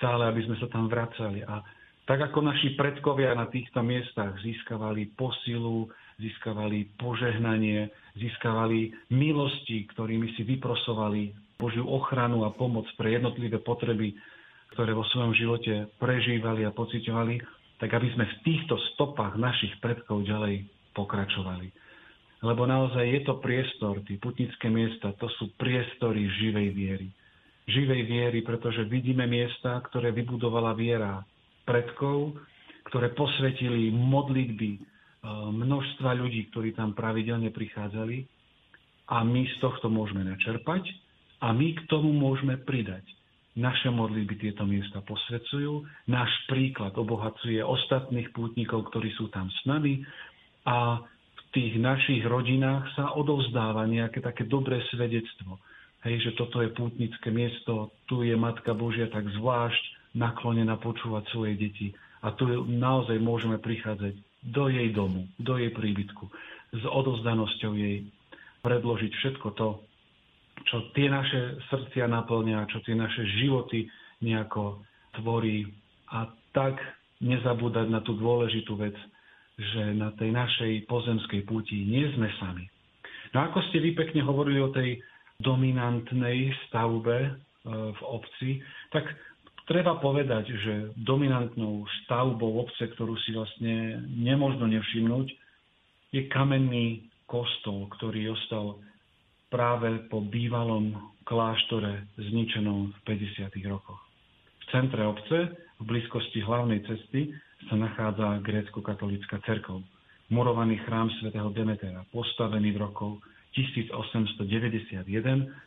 stále 0.00 0.26
aby 0.26 0.40
sme 0.48 0.56
sa 0.58 0.66
tam 0.72 0.90
vracali. 0.90 1.44
A 1.46 1.62
tak 2.06 2.32
ako 2.32 2.42
naši 2.42 2.74
predkovia 2.74 3.34
na 3.36 3.46
týchto 3.50 3.82
miestach 3.84 4.34
získavali 4.42 5.14
posilu, 5.14 5.90
získavali 6.16 6.96
požehnanie, 6.96 7.92
získavali 8.16 8.94
milosti, 9.12 9.84
ktorými 9.92 10.32
si 10.34 10.42
vyprosovali 10.48 11.45
Božiu 11.56 11.88
ochranu 11.88 12.44
a 12.44 12.52
pomoc 12.52 12.84
pre 13.00 13.16
jednotlivé 13.16 13.56
potreby, 13.60 14.12
ktoré 14.76 14.92
vo 14.92 15.08
svojom 15.08 15.32
živote 15.32 15.88
prežívali 15.96 16.68
a 16.68 16.74
pocitovali, 16.74 17.40
tak 17.80 17.92
aby 17.92 18.08
sme 18.12 18.24
v 18.28 18.36
týchto 18.44 18.76
stopách 18.92 19.40
našich 19.40 19.72
predkov 19.80 20.24
ďalej 20.24 20.68
pokračovali. 20.92 21.68
Lebo 22.44 22.68
naozaj 22.68 23.04
je 23.04 23.20
to 23.24 23.40
priestor, 23.40 24.04
tie 24.04 24.20
putnické 24.20 24.68
miesta, 24.68 25.16
to 25.16 25.28
sú 25.40 25.56
priestory 25.56 26.28
živej 26.36 26.68
viery. 26.76 27.08
Živej 27.66 28.02
viery, 28.04 28.38
pretože 28.44 28.84
vidíme 28.86 29.24
miesta, 29.24 29.80
ktoré 29.88 30.12
vybudovala 30.12 30.76
viera 30.76 31.24
predkov, 31.64 32.36
ktoré 32.92 33.10
posvetili 33.16 33.90
modlitby 33.90 34.70
e, 34.76 34.80
množstva 35.50 36.14
ľudí, 36.14 36.46
ktorí 36.54 36.76
tam 36.76 36.94
pravidelne 36.94 37.50
prichádzali 37.50 38.22
a 39.10 39.26
my 39.26 39.42
z 39.50 39.56
tohto 39.58 39.90
môžeme 39.90 40.22
načerpať 40.22 40.86
a 41.40 41.52
my 41.52 41.68
k 41.76 41.80
tomu 41.88 42.12
môžeme 42.12 42.56
pridať. 42.60 43.04
Naše 43.56 43.88
modlitby 43.88 44.36
tieto 44.36 44.68
miesta 44.68 45.00
posvedcujú, 45.00 45.80
náš 46.12 46.28
príklad 46.44 46.92
obohacuje 47.00 47.56
ostatných 47.64 48.28
pútnikov, 48.36 48.92
ktorí 48.92 49.08
sú 49.16 49.32
tam 49.32 49.48
s 49.48 49.60
nami 49.64 50.04
a 50.68 51.00
v 51.08 51.42
tých 51.56 51.80
našich 51.80 52.20
rodinách 52.28 52.84
sa 52.92 53.16
odovzdáva 53.16 53.88
nejaké 53.88 54.20
také 54.20 54.44
dobré 54.44 54.84
svedectvo. 54.92 55.56
Hej, 56.04 56.28
že 56.28 56.32
toto 56.36 56.60
je 56.60 56.68
pútnické 56.76 57.32
miesto, 57.32 57.96
tu 58.04 58.20
je 58.20 58.36
Matka 58.36 58.76
Božia 58.76 59.08
tak 59.08 59.24
zvlášť 59.40 60.12
naklonená 60.12 60.76
počúvať 60.76 61.24
svoje 61.32 61.56
deti. 61.56 61.96
A 62.20 62.36
tu 62.36 62.44
naozaj 62.68 63.16
môžeme 63.16 63.56
prichádzať 63.56 64.20
do 64.52 64.68
jej 64.68 64.92
domu, 64.92 65.24
do 65.40 65.56
jej 65.56 65.72
príbytku, 65.72 66.28
s 66.76 66.82
odozdanosťou 66.84 67.72
jej 67.72 68.04
predložiť 68.60 69.12
všetko 69.16 69.48
to, 69.56 69.68
čo 70.66 70.90
tie 70.92 71.06
naše 71.06 71.62
srdcia 71.70 72.10
naplňa, 72.10 72.70
čo 72.70 72.82
tie 72.82 72.98
naše 72.98 73.22
životy 73.38 73.86
nejako 74.22 74.82
tvorí. 75.20 75.66
A 76.10 76.30
tak 76.54 76.78
nezabúdať 77.22 77.86
na 77.90 78.02
tú 78.02 78.18
dôležitú 78.18 78.78
vec, 78.78 78.94
že 79.56 79.96
na 79.96 80.12
tej 80.18 80.34
našej 80.34 80.72
pozemskej 80.90 81.48
púti 81.48 81.86
nie 81.86 82.04
sme 82.14 82.28
sami. 82.36 82.66
No 83.32 83.46
ako 83.46 83.62
ste 83.70 83.80
vy 83.80 83.96
pekne 83.96 84.22
hovorili 84.22 84.60
o 84.60 84.74
tej 84.74 85.00
dominantnej 85.40 86.52
stavbe 86.68 87.16
e, 87.24 87.30
v 87.92 88.00
obci, 88.04 88.60
tak 88.92 89.04
Treba 89.66 89.98
povedať, 89.98 90.46
že 90.46 90.74
dominantnou 90.94 91.82
stavbou 92.06 92.62
obce, 92.62 92.86
ktorú 92.86 93.18
si 93.26 93.34
vlastne 93.34 93.98
nemožno 94.14 94.70
nevšimnúť, 94.70 95.26
je 96.14 96.22
kamenný 96.30 97.10
kostol, 97.26 97.90
ktorý 97.98 98.30
ostal 98.30 98.78
práve 99.48 100.06
po 100.10 100.22
bývalom 100.22 100.94
kláštore 101.26 102.06
zničenom 102.18 102.92
v 102.92 102.98
50. 103.06 103.50
rokoch. 103.66 103.98
V 104.62 104.64
centre 104.74 105.02
obce, 105.06 105.54
v 105.78 105.84
blízkosti 105.84 106.42
hlavnej 106.42 106.82
cesty, 106.86 107.30
sa 107.66 107.74
nachádza 107.74 108.42
grécko-katolická 108.44 109.42
cerkov, 109.46 109.82
murovaný 110.30 110.78
chrám 110.86 111.10
svätého 111.22 111.50
Demetera, 111.54 112.04
postavený 112.10 112.74
v 112.74 112.78
roku 112.82 113.08
1891 113.54 115.06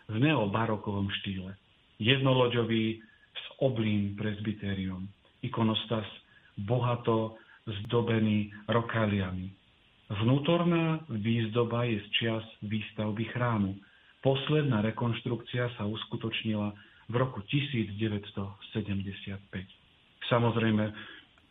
v 0.07 0.15
neobarokovom 0.15 1.09
štýle. 1.23 1.51
Jednoloďový 1.99 3.01
s 3.33 3.45
oblým 3.59 4.15
presbytériom. 4.15 5.09
Ikonostas 5.41 6.05
bohato 6.59 7.39
zdobený 7.65 8.51
rokáliami. 8.67 9.58
Vnútorná 10.09 11.05
výzdoba 11.05 11.85
je 11.85 12.01
z 12.01 12.07
čias 12.17 12.45
výstavby 12.65 13.29
chrámu. 13.29 13.77
Posledná 14.25 14.81
rekonštrukcia 14.81 15.77
sa 15.77 15.85
uskutočnila 15.85 16.73
v 17.09 17.13
roku 17.13 17.45
1975. 17.45 19.37
Samozrejme, 20.25 20.83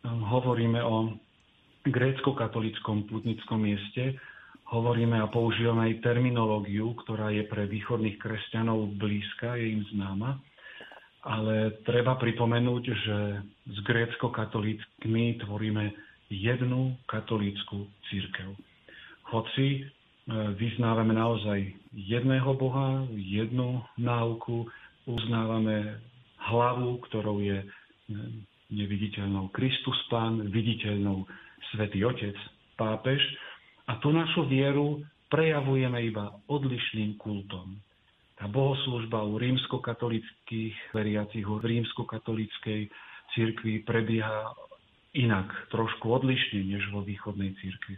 hovoríme 0.05 0.79
o 0.83 1.15
grécko-katolickom 1.87 3.07
putnickom 3.07 3.63
mieste, 3.63 4.19
hovoríme 4.75 5.17
a 5.23 5.31
používame 5.31 5.95
aj 5.95 6.03
terminológiu, 6.03 6.93
ktorá 7.07 7.31
je 7.31 7.47
pre 7.47 7.63
východných 7.63 8.19
kresťanov 8.19 8.91
blízka, 8.99 9.55
je 9.55 9.79
im 9.79 9.83
známa 9.95 10.35
ale 11.27 11.83
treba 11.83 12.15
pripomenúť, 12.15 12.83
že 12.87 13.17
s 13.67 13.77
grécko-katolíckmi 13.83 15.43
tvoríme 15.43 15.91
jednu 16.29 16.97
katolícku 17.05 17.89
církev. 18.09 18.53
Hoci 19.33 19.67
e, 19.77 19.81
vyznávame 20.57 21.13
naozaj 21.13 21.73
jedného 21.93 22.53
Boha, 22.53 23.05
jednu 23.13 23.81
náuku, 23.97 24.69
uznávame 25.09 26.01
hlavu, 26.37 27.01
ktorou 27.09 27.41
je 27.41 27.61
e, 27.61 27.67
neviditeľnou 28.69 29.49
Kristus 29.49 29.97
Pán, 30.13 30.45
viditeľnou 30.53 31.25
Svetý 31.73 32.05
Otec, 32.05 32.37
pápež. 32.77 33.21
A 33.89 33.97
tú 33.97 34.13
našu 34.13 34.45
vieru 34.45 35.01
prejavujeme 35.33 36.05
iba 36.05 36.29
odlišným 36.45 37.17
kultom. 37.17 37.81
Tá 38.37 38.47
bohoslužba 38.47 39.25
u 39.25 39.35
rímskokatolických 39.35 40.95
veriacich, 40.95 41.43
u 41.43 41.59
rímskokatolíckej 41.59 42.87
cirkvi 43.35 43.83
prebieha 43.83 44.53
inak, 45.15 45.49
trošku 45.73 46.05
odlišne 46.05 46.61
než 46.65 46.83
vo 46.93 47.01
východnej 47.01 47.55
cirkvi. 47.57 47.97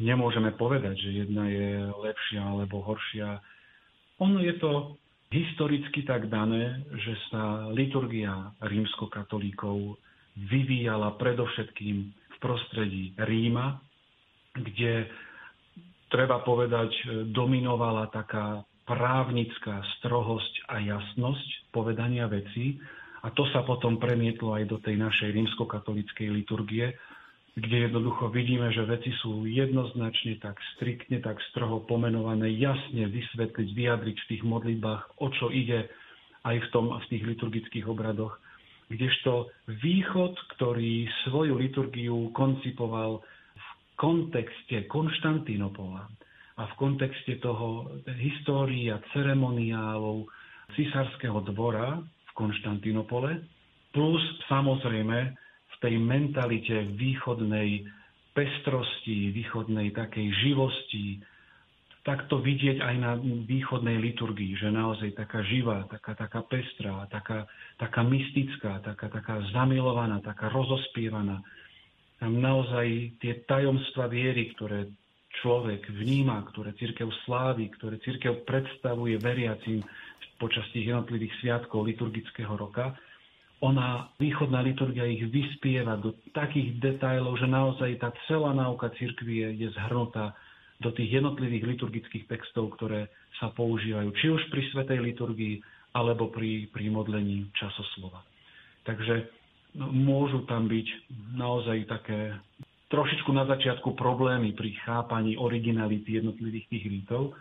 Nemôžeme 0.00 0.56
povedať, 0.56 0.96
že 0.96 1.24
jedna 1.24 1.44
je 1.52 1.92
lepšia 1.92 2.40
alebo 2.40 2.80
horšia. 2.80 3.44
Ono 4.24 4.40
je 4.40 4.54
to 4.56 4.96
historicky 5.28 6.02
tak 6.08 6.32
dané, 6.32 6.80
že 7.04 7.14
sa 7.28 7.68
liturgia 7.68 8.56
rímskokatolíkov 8.64 10.00
vyvíjala 10.48 11.20
predovšetkým 11.20 11.96
v 12.08 12.36
prostredí 12.40 13.12
Ríma, 13.20 13.76
kde 14.56 15.06
treba 16.10 16.42
povedať, 16.42 16.90
dominovala 17.30 18.10
taká 18.10 18.64
právnická 18.88 19.86
strohosť 20.00 20.66
a 20.66 20.82
jasnosť 20.82 21.70
povedania 21.70 22.26
vecí. 22.26 22.82
A 23.20 23.28
to 23.36 23.44
sa 23.52 23.60
potom 23.68 24.00
premietlo 24.00 24.56
aj 24.56 24.64
do 24.64 24.80
tej 24.80 24.96
našej 24.96 25.36
rímskokatolíckej 25.36 26.28
liturgie, 26.32 26.96
kde 27.58 27.90
jednoducho 27.90 28.32
vidíme, 28.32 28.72
že 28.72 28.86
veci 28.86 29.12
sú 29.20 29.44
jednoznačne 29.44 30.40
tak 30.40 30.56
striktne, 30.76 31.20
tak 31.20 31.36
stroho 31.52 31.84
pomenované, 31.84 32.48
jasne 32.56 33.10
vysvetliť, 33.10 33.68
vyjadriť 33.74 34.16
v 34.16 34.28
tých 34.32 34.42
modlitbách, 34.46 35.20
o 35.20 35.28
čo 35.34 35.52
ide 35.52 35.90
aj 36.46 36.56
v, 36.56 36.66
tom, 36.72 36.94
v 36.96 37.06
tých 37.12 37.24
liturgických 37.26 37.86
obradoch. 37.90 38.40
Kdežto 38.88 39.52
východ, 39.68 40.34
ktorý 40.56 41.06
svoju 41.28 41.54
liturgiu 41.60 42.32
koncipoval 42.32 43.20
v 43.54 43.68
kontexte 44.00 44.88
Konštantinopola 44.88 46.08
a 46.58 46.62
v 46.64 46.74
kontexte 46.80 47.38
toho 47.38 47.92
histórii 48.08 48.88
a 48.88 48.98
ceremoniálov 49.12 50.26
cisárskeho 50.74 51.44
dvora 51.50 52.02
v 52.40 52.48
Konštantinopole, 52.48 53.44
plus 53.92 54.22
samozrejme 54.48 55.36
tej 55.80 55.96
mentalite 55.96 56.92
východnej 56.94 57.88
pestrosti, 58.36 59.32
východnej 59.32 59.90
takej 59.96 60.28
živosti, 60.44 61.18
tak 62.00 62.28
to 62.32 62.40
vidieť 62.40 62.80
aj 62.80 62.94
na 62.96 63.12
východnej 63.44 64.00
liturgii, 64.00 64.56
že 64.56 64.72
naozaj 64.72 65.12
taká 65.16 65.44
živá, 65.44 65.84
taká, 65.88 66.16
taká 66.16 66.40
pestrá, 66.48 67.04
taká, 67.12 67.44
taká 67.76 68.00
mystická, 68.06 68.80
taká, 68.80 69.12
taká 69.12 69.44
zamilovaná, 69.52 70.20
taká 70.24 70.48
rozospievaná. 70.48 71.44
Tam 72.20 72.40
naozaj 72.40 73.20
tie 73.20 73.44
tajomstva 73.44 74.08
viery, 74.08 74.52
ktoré 74.56 74.88
človek 75.38 75.86
vníma, 75.94 76.42
ktoré 76.50 76.74
církev 76.74 77.06
slávi, 77.24 77.70
ktoré 77.78 78.02
církev 78.02 78.42
predstavuje 78.42 79.14
veriacim 79.22 79.80
počas 80.42 80.66
tých 80.74 80.90
jednotlivých 80.90 81.32
sviatkov 81.38 81.86
liturgického 81.86 82.56
roka, 82.56 82.96
ona, 83.60 84.08
východná 84.16 84.64
liturgia 84.64 85.04
ich 85.04 85.20
vyspieva 85.28 86.00
do 86.00 86.16
takých 86.32 86.80
detajlov, 86.80 87.36
že 87.36 87.44
naozaj 87.44 88.00
tá 88.00 88.08
celá 88.24 88.56
náuka 88.56 88.88
cirkvi 88.96 89.44
je, 89.44 89.48
je 89.64 89.68
zhrnutá 89.76 90.32
do 90.80 90.88
tých 90.96 91.20
jednotlivých 91.20 91.76
liturgických 91.76 92.24
textov, 92.24 92.72
ktoré 92.80 93.12
sa 93.36 93.52
používajú, 93.52 94.16
či 94.16 94.32
už 94.32 94.48
pri 94.48 94.64
svetej 94.72 95.04
liturgii, 95.12 95.60
alebo 95.92 96.32
pri, 96.32 96.72
pri 96.72 96.88
modlení 96.88 97.52
časoslova. 97.52 98.24
Takže 98.88 99.28
no, 99.76 99.92
môžu 99.92 100.48
tam 100.48 100.64
byť 100.64 100.86
naozaj 101.36 101.84
také 101.84 102.32
trošičku 102.90 103.30
na 103.30 103.46
začiatku 103.46 103.94
problémy 103.94 104.52
pri 104.52 104.74
chápaní 104.82 105.38
originality 105.38 106.18
jednotlivých 106.18 106.66
tých 106.68 106.84
rítov, 106.90 107.32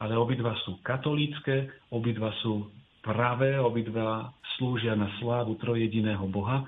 ale 0.00 0.16
obidva 0.16 0.56
sú 0.64 0.80
katolícke, 0.80 1.70
obidva 1.92 2.32
sú 2.40 2.72
pravé, 3.04 3.60
obidva 3.60 4.32
slúžia 4.56 4.96
na 4.96 5.12
slávu 5.20 5.60
trojediného 5.60 6.24
Boha. 6.32 6.64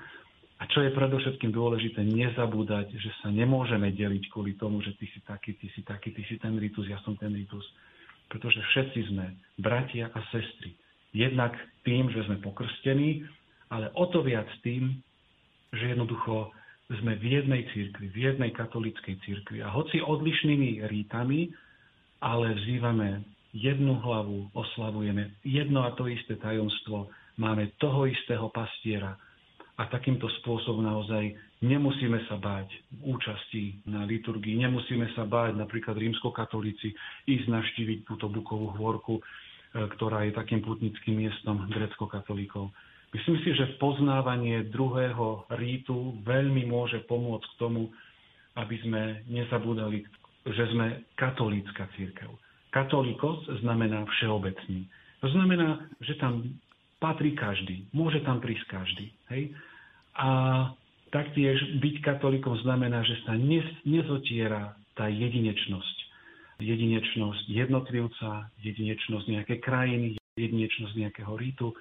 A 0.57 0.65
čo 0.69 0.81
je 0.81 0.93
predovšetkým 0.93 1.53
dôležité, 1.53 2.01
nezabúdať, 2.01 2.89
že 2.97 3.13
sa 3.21 3.29
nemôžeme 3.29 3.93
deliť 3.93 4.33
kvôli 4.33 4.57
tomu, 4.57 4.81
že 4.81 4.93
ty 4.97 5.05
si 5.13 5.21
taký, 5.21 5.53
ty 5.57 5.69
si 5.73 5.85
taký, 5.85 6.13
ty 6.13 6.25
si 6.25 6.41
ten 6.41 6.57
ritus, 6.57 6.89
ja 6.89 6.97
som 7.05 7.13
ten 7.13 7.29
ritus. 7.29 7.61
Pretože 8.25 8.61
všetci 8.73 9.13
sme 9.13 9.37
bratia 9.61 10.09
a 10.13 10.19
sestry. 10.33 10.73
Jednak 11.13 11.53
tým, 11.85 12.09
že 12.09 12.25
sme 12.25 12.41
pokrstení, 12.41 13.21
ale 13.69 13.93
o 13.93 14.09
to 14.09 14.25
viac 14.25 14.49
tým, 14.65 14.97
že 15.73 15.93
jednoducho 15.93 16.56
sme 16.87 17.19
v 17.19 17.25
jednej 17.39 17.67
církvi, 17.75 18.07
v 18.15 18.17
jednej 18.31 18.51
katolíckej 18.55 19.19
církvi. 19.27 19.59
A 19.59 19.67
hoci 19.67 19.99
odlišnými 19.99 20.87
rítami, 20.87 21.51
ale 22.23 22.55
vzývame 22.55 23.27
jednu 23.51 23.99
hlavu, 23.99 24.47
oslavujeme 24.55 25.43
jedno 25.43 25.83
a 25.83 25.91
to 25.99 26.07
isté 26.07 26.39
tajomstvo, 26.39 27.11
máme 27.35 27.75
toho 27.77 28.07
istého 28.07 28.47
pastiera 28.55 29.19
a 29.77 29.83
takýmto 29.91 30.25
spôsobom 30.41 30.81
naozaj 30.81 31.37
nemusíme 31.61 32.17
sa 32.25 32.39
báť 32.39 32.71
účasti 33.05 33.83
na 33.85 34.05
liturgii, 34.09 34.57
nemusíme 34.57 35.11
sa 35.13 35.25
báť 35.25 35.57
napríklad 35.57 35.97
rímskokatolíci 35.97 36.93
ísť 37.29 37.45
navštíviť 37.45 37.99
túto 38.09 38.25
Bukovú 38.29 38.73
hôrku, 38.73 39.21
e, 39.21 39.23
ktorá 39.97 40.25
je 40.25 40.33
takým 40.33 40.65
putnickým 40.65 41.21
miestom 41.21 41.69
grecko-katolíkov. 41.69 42.73
Myslím 43.15 43.37
si, 43.43 43.55
že 43.55 43.79
poznávanie 43.79 44.67
druhého 44.67 45.47
rítu 45.55 46.19
veľmi 46.27 46.67
môže 46.67 46.99
pomôcť 47.07 47.47
k 47.55 47.59
tomu, 47.59 47.87
aby 48.59 48.75
sme 48.83 49.23
nezabúdali, 49.31 50.03
že 50.43 50.63
sme 50.75 51.07
katolícka 51.15 51.87
církev. 51.95 52.27
Katolíkos 52.75 53.47
znamená 53.63 54.03
všeobecný. 54.17 54.85
To 55.23 55.27
znamená, 55.31 55.87
že 56.03 56.19
tam 56.19 56.43
patrí 56.99 57.33
každý. 57.33 57.87
Môže 57.95 58.19
tam 58.27 58.43
prísť 58.43 58.65
každý. 58.69 59.07
Hej? 59.31 59.55
A 60.19 60.29
taktiež 61.13 61.57
byť 61.79 61.95
katolíkom 62.03 62.59
znamená, 62.65 63.05
že 63.07 63.17
sa 63.23 63.39
nezotiera 63.87 64.75
tá 64.99 65.07
jedinečnosť. 65.07 65.97
Jedinečnosť 66.57 67.43
jednotlivca, 67.47 68.49
jedinečnosť 68.65 69.25
nejakej 69.29 69.59
krajiny, 69.61 70.07
jedinečnosť 70.35 70.93
nejakého 70.97 71.33
rítu, 71.37 71.71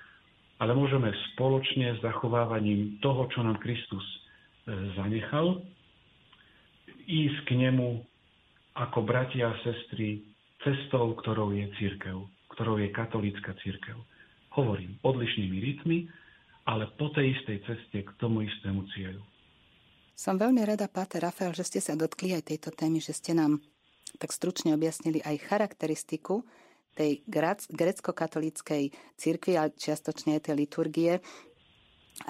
ale 0.56 0.72
môžeme 0.72 1.12
spoločne 1.32 1.96
s 1.96 2.00
zachovávaním 2.00 2.96
toho, 3.04 3.28
čo 3.28 3.44
nám 3.44 3.60
Kristus 3.60 4.04
e, 4.04 4.18
zanechal, 4.96 5.60
ísť 7.06 7.38
k 7.44 7.50
nemu 7.54 8.02
ako 8.76 8.98
bratia 9.04 9.52
a 9.52 9.60
sestry 9.64 10.24
cestou, 10.64 11.16
ktorou 11.16 11.52
je 11.52 11.68
církev, 11.76 12.24
ktorou 12.56 12.80
je 12.80 12.88
katolícka 12.92 13.52
církev. 13.60 13.96
Hovorím 14.56 14.96
odlišnými 15.04 15.58
rytmi, 15.60 15.98
ale 16.66 16.88
po 16.96 17.12
tej 17.12 17.36
istej 17.36 17.62
ceste 17.68 17.98
k 18.02 18.10
tomu 18.16 18.44
istému 18.44 18.88
cieľu. 18.96 19.22
Som 20.16 20.40
veľmi 20.40 20.64
rada, 20.64 20.88
Páter 20.88 21.20
Rafael, 21.20 21.52
že 21.52 21.68
ste 21.68 21.80
sa 21.84 21.92
dotkli 21.92 22.32
aj 22.32 22.48
tejto 22.48 22.72
témy, 22.72 23.04
že 23.04 23.12
ste 23.12 23.36
nám 23.36 23.60
tak 24.16 24.32
stručne 24.32 24.72
objasnili 24.72 25.20
aj 25.20 25.44
charakteristiku 25.44 26.40
tej 26.96 27.20
grecko-katolíckej 27.68 28.88
cirkvi, 29.20 29.52
ale 29.60 29.76
čiastočne 29.76 30.40
aj 30.40 30.48
tej 30.48 30.56
liturgie, 30.56 31.12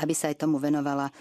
aby 0.03 0.11
sa 0.11 0.35
aj 0.35 0.43
tomu 0.43 0.59
venovala 0.59 1.07
e, 1.07 1.13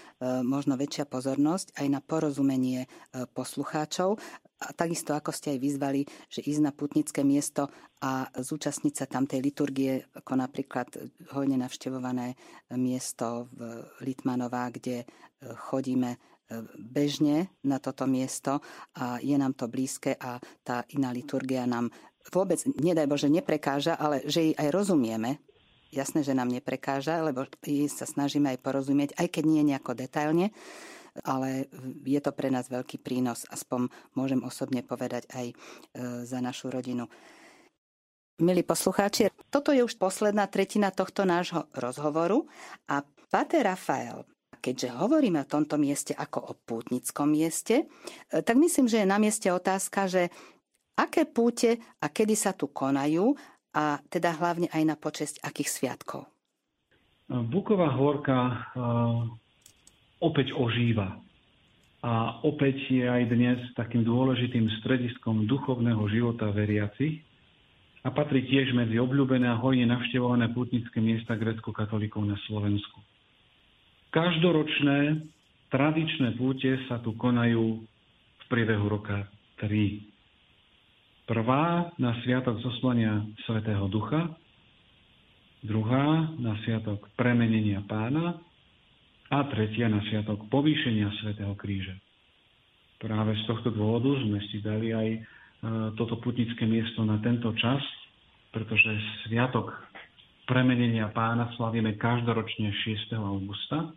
možno 0.42 0.74
väčšia 0.74 1.06
pozornosť 1.06 1.78
aj 1.78 1.86
na 1.86 2.00
porozumenie 2.02 2.82
e, 2.82 2.88
poslucháčov. 3.30 4.18
A 4.56 4.72
takisto 4.72 5.12
ako 5.12 5.30
ste 5.30 5.54
aj 5.54 5.62
vyzvali, 5.62 6.02
že 6.26 6.42
ísť 6.42 6.64
na 6.64 6.72
putnické 6.74 7.22
miesto 7.22 7.68
a 8.02 8.26
zúčastniť 8.32 8.94
sa 8.96 9.06
tam 9.06 9.28
tej 9.28 9.44
liturgie, 9.44 10.02
ako 10.16 10.32
napríklad 10.34 10.88
hojne 11.36 11.60
navštevované 11.60 12.34
miesto 12.74 13.52
v 13.54 13.84
Litmanová, 14.02 14.74
kde 14.74 15.04
e, 15.04 15.06
chodíme 15.70 16.18
bežne 16.78 17.50
na 17.66 17.82
toto 17.82 18.06
miesto 18.06 18.62
a 18.94 19.18
je 19.18 19.34
nám 19.34 19.58
to 19.58 19.66
blízke 19.66 20.14
a 20.14 20.38
tá 20.62 20.86
iná 20.94 21.10
liturgia 21.10 21.66
nám 21.66 21.90
vôbec, 22.32 22.58
nedaj 22.78 23.06
Bože, 23.06 23.28
neprekáža, 23.30 23.94
ale 23.94 24.26
že 24.26 24.50
jej 24.50 24.54
aj 24.58 24.68
rozumieme, 24.72 25.38
jasné, 25.94 26.22
že 26.26 26.34
nám 26.34 26.50
neprekáža, 26.50 27.22
lebo 27.22 27.46
sa 27.90 28.06
snažíme 28.06 28.52
aj 28.54 28.62
porozumieť, 28.62 29.10
aj 29.16 29.28
keď 29.30 29.44
nie 29.46 29.62
nejako 29.64 29.94
detailne, 29.94 30.50
ale 31.24 31.70
je 32.04 32.20
to 32.20 32.34
pre 32.36 32.52
nás 32.52 32.68
veľký 32.68 33.00
prínos, 33.00 33.48
aspoň 33.48 33.88
môžem 34.12 34.44
osobne 34.44 34.84
povedať 34.84 35.24
aj 35.32 35.46
e, 35.48 35.54
za 36.28 36.44
našu 36.44 36.68
rodinu. 36.68 37.08
Milí 38.36 38.60
poslucháči, 38.60 39.32
toto 39.48 39.72
je 39.72 39.80
už 39.80 39.96
posledná 39.96 40.44
tretina 40.44 40.92
tohto 40.92 41.24
nášho 41.24 41.72
rozhovoru 41.72 42.44
a 42.84 43.00
Pater 43.32 43.64
Rafael, 43.64 44.28
keďže 44.60 44.92
hovoríme 44.92 45.40
o 45.40 45.48
tomto 45.48 45.80
mieste 45.80 46.12
ako 46.12 46.38
o 46.44 46.52
pútnickom 46.52 47.32
mieste, 47.32 47.88
e, 48.28 48.44
tak 48.44 48.60
myslím, 48.60 48.84
že 48.84 49.00
je 49.00 49.08
na 49.08 49.16
mieste 49.16 49.48
otázka, 49.48 50.04
že 50.04 50.28
aké 50.96 51.28
púte 51.28 51.76
a 52.00 52.06
kedy 52.08 52.34
sa 52.34 52.56
tu 52.56 52.72
konajú 52.72 53.36
a 53.76 54.00
teda 54.08 54.32
hlavne 54.40 54.72
aj 54.72 54.82
na 54.82 54.96
počesť 54.96 55.44
akých 55.44 55.68
sviatkov? 55.68 56.24
Buková 57.28 57.92
hôrka 57.92 58.66
opäť 60.18 60.56
ožíva. 60.56 61.20
A 62.06 62.38
opäť 62.46 62.86
je 62.86 63.02
aj 63.02 63.22
dnes 63.34 63.58
takým 63.74 64.06
dôležitým 64.06 64.70
strediskom 64.78 65.44
duchovného 65.50 66.06
života 66.06 66.46
veriacich 66.54 67.18
a 68.06 68.14
patrí 68.14 68.46
tiež 68.46 68.70
medzi 68.78 69.02
obľúbené 69.02 69.50
a 69.50 69.58
hojne 69.58 69.90
navštevované 69.90 70.54
putnické 70.54 71.02
miesta 71.02 71.34
grecko-katolíkov 71.34 72.22
na 72.22 72.38
Slovensku. 72.46 73.02
Každoročné 74.14 75.26
tradičné 75.74 76.38
púte 76.38 76.78
sa 76.86 77.02
tu 77.02 77.18
konajú 77.18 77.82
v 78.38 78.44
priebehu 78.46 78.86
roka 78.86 79.26
3. 79.58 80.15
Prvá 81.26 81.90
na 81.98 82.14
sviatok 82.22 82.62
zoslania 82.62 83.26
Svetého 83.50 83.90
Ducha, 83.90 84.30
druhá 85.66 86.30
na 86.38 86.54
sviatok 86.62 87.10
premenenia 87.18 87.82
pána 87.82 88.38
a 89.34 89.42
tretia 89.50 89.90
na 89.90 90.06
sviatok 90.06 90.46
povýšenia 90.46 91.10
Svetého 91.18 91.50
kríža. 91.58 91.98
Práve 93.02 93.34
z 93.42 93.42
tohto 93.50 93.74
dôvodu 93.74 94.22
sme 94.22 94.38
si 94.54 94.62
dali 94.62 94.94
aj 94.94 95.08
e, 95.12 95.20
toto 95.98 96.22
putnické 96.22 96.62
miesto 96.62 97.02
na 97.02 97.18
tento 97.18 97.50
čas, 97.58 97.82
pretože 98.54 98.86
sviatok 99.26 99.74
premenenia 100.46 101.10
pána 101.10 101.50
slavíme 101.58 101.98
každoročne 101.98 102.70
6. 102.70 103.18
augusta. 103.18 103.90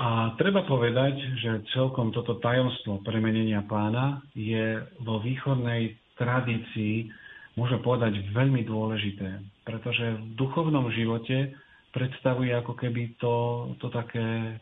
A 0.00 0.32
treba 0.40 0.64
povedať, 0.64 1.20
že 1.44 1.60
celkom 1.76 2.08
toto 2.08 2.40
tajomstvo 2.40 3.04
premenenia 3.04 3.60
pána 3.68 4.24
je 4.32 4.80
vo 5.04 5.20
východnej 5.20 5.92
tradícii, 6.16 7.12
môžem 7.60 7.84
povedať, 7.84 8.16
veľmi 8.32 8.64
dôležité, 8.64 9.44
pretože 9.60 10.16
v 10.16 10.40
duchovnom 10.40 10.88
živote 10.88 11.52
predstavuje 11.92 12.48
ako 12.56 12.72
keby 12.80 13.20
to, 13.20 13.34
to 13.76 13.92
také 13.92 14.56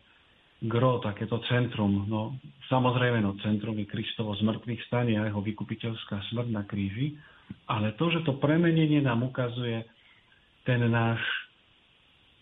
gro, 0.67 0.99
takéto 0.99 1.39
centrum. 1.47 2.11
No, 2.11 2.35
samozrejme, 2.67 3.23
no, 3.23 3.39
centrum 3.39 3.79
je 3.79 3.87
Kristovo 3.87 4.35
zmrtvých 4.43 4.91
stanie 4.91 5.23
a 5.23 5.31
jeho 5.31 5.39
vykupiteľská 5.39 6.19
smrť 6.35 6.49
na 6.51 6.67
kríži, 6.67 7.15
ale 7.71 7.95
to, 7.95 8.11
že 8.11 8.27
to 8.27 8.43
premenenie 8.43 8.99
nám 8.99 9.23
ukazuje 9.23 9.87
ten 10.67 10.83
náš, 10.91 11.23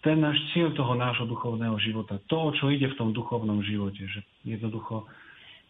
ten 0.07 0.23
náš 0.23 0.39
cieľ 0.55 0.71
toho 0.79 0.95
nášho 0.95 1.27
duchovného 1.27 1.75
života, 1.83 2.23
to, 2.31 2.55
čo 2.55 2.71
ide 2.71 2.87
v 2.95 2.99
tom 2.99 3.11
duchovnom 3.11 3.59
živote, 3.67 4.07
že 4.07 4.23
jednoducho 4.47 5.03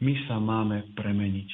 my 0.04 0.12
sa 0.28 0.36
máme 0.36 0.92
premeniť. 0.92 1.48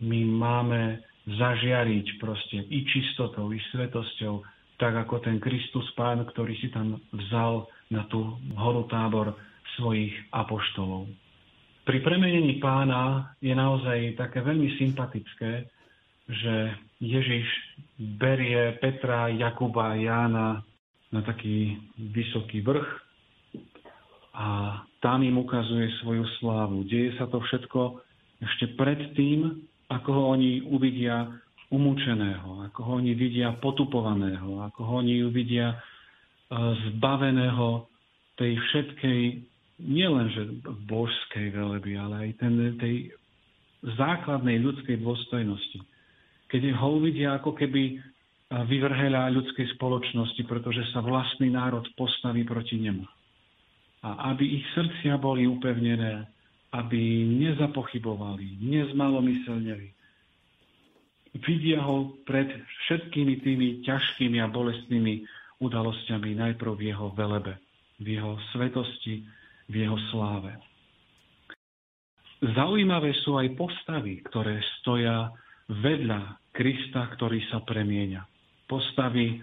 My 0.00 0.24
máme 0.24 1.04
zažiariť 1.28 2.16
proste 2.16 2.64
i 2.72 2.88
čistotou, 2.88 3.52
i 3.52 3.60
svetosťou, 3.68 4.40
tak 4.80 4.96
ako 4.96 5.28
ten 5.28 5.36
Kristus 5.36 5.84
Pán, 5.92 6.24
ktorý 6.24 6.56
si 6.56 6.72
tam 6.72 6.96
vzal 7.12 7.68
na 7.92 8.08
tú 8.08 8.40
horu 8.56 8.88
tábor 8.88 9.36
svojich 9.76 10.16
apoštolov. 10.32 11.12
Pri 11.84 12.00
premenení 12.00 12.56
pána 12.56 13.36
je 13.44 13.52
naozaj 13.52 14.16
také 14.16 14.40
veľmi 14.40 14.72
sympatické, 14.80 15.68
že 16.26 16.54
Ježiš 16.98 17.46
berie 18.18 18.74
Petra, 18.80 19.28
Jakuba 19.28 19.94
Jána 20.00 20.64
na 21.14 21.22
taký 21.22 21.78
vysoký 21.98 22.62
vrch 22.62 22.88
a 24.36 24.46
tam 25.00 25.24
im 25.24 25.40
ukazuje 25.40 25.88
svoju 26.04 26.26
slávu. 26.42 26.84
Deje 26.84 27.16
sa 27.16 27.24
to 27.30 27.40
všetko 27.40 28.02
ešte 28.42 28.76
predtým, 28.76 29.64
ako 29.88 30.08
ho 30.12 30.22
oni 30.36 30.60
uvidia 30.66 31.30
umúčeného, 31.72 32.68
ako 32.70 32.78
ho 32.84 32.92
oni 33.00 33.16
vidia 33.16 33.56
potupovaného, 33.58 34.62
ako 34.66 34.80
ho 34.86 34.92
oni 35.02 35.24
uvidia 35.24 35.72
e, 35.72 35.76
zbaveného 36.92 37.88
tej 38.36 38.54
všetkej, 38.60 39.20
nielenže 39.82 40.62
božskej 40.84 41.52
veleby, 41.52 41.96
ale 41.96 42.14
aj 42.28 42.30
ten, 42.38 42.54
tej 42.76 43.10
základnej 43.98 44.62
ľudskej 44.62 45.00
dôstojnosti. 45.00 45.80
Keď 46.46 46.76
ho 46.78 47.02
uvidia 47.02 47.40
ako 47.40 47.56
keby 47.56 47.98
vyvrheľa 48.50 49.34
ľudskej 49.34 49.74
spoločnosti, 49.74 50.42
pretože 50.46 50.86
sa 50.94 51.02
vlastný 51.02 51.50
národ 51.50 51.82
postaví 51.98 52.46
proti 52.46 52.78
nemu. 52.78 53.02
A 54.06 54.30
aby 54.34 54.62
ich 54.62 54.66
srdcia 54.70 55.18
boli 55.18 55.50
upevnené, 55.50 56.30
aby 56.70 57.26
nezapochybovali, 57.26 58.62
nezmalomyselneli, 58.62 59.88
vidia 61.42 61.82
ho 61.82 62.14
pred 62.22 62.48
všetkými 62.86 63.34
tými 63.42 63.68
ťažkými 63.82 64.38
a 64.38 64.46
bolestnými 64.46 65.26
udalosťami 65.58 66.38
najprv 66.38 66.72
v 66.78 66.82
jeho 66.94 67.10
velebe, 67.18 67.58
v 67.98 68.06
jeho 68.14 68.38
svetosti, 68.54 69.26
v 69.66 69.74
jeho 69.74 69.98
sláve. 70.14 70.54
Zaujímavé 72.54 73.16
sú 73.24 73.40
aj 73.40 73.56
postavy, 73.56 74.20
ktoré 74.28 74.60
stoja 74.78 75.32
vedľa 75.72 76.36
Krista, 76.52 77.08
ktorý 77.16 77.42
sa 77.48 77.64
premieňa. 77.64 78.35
Postavy 78.66 79.40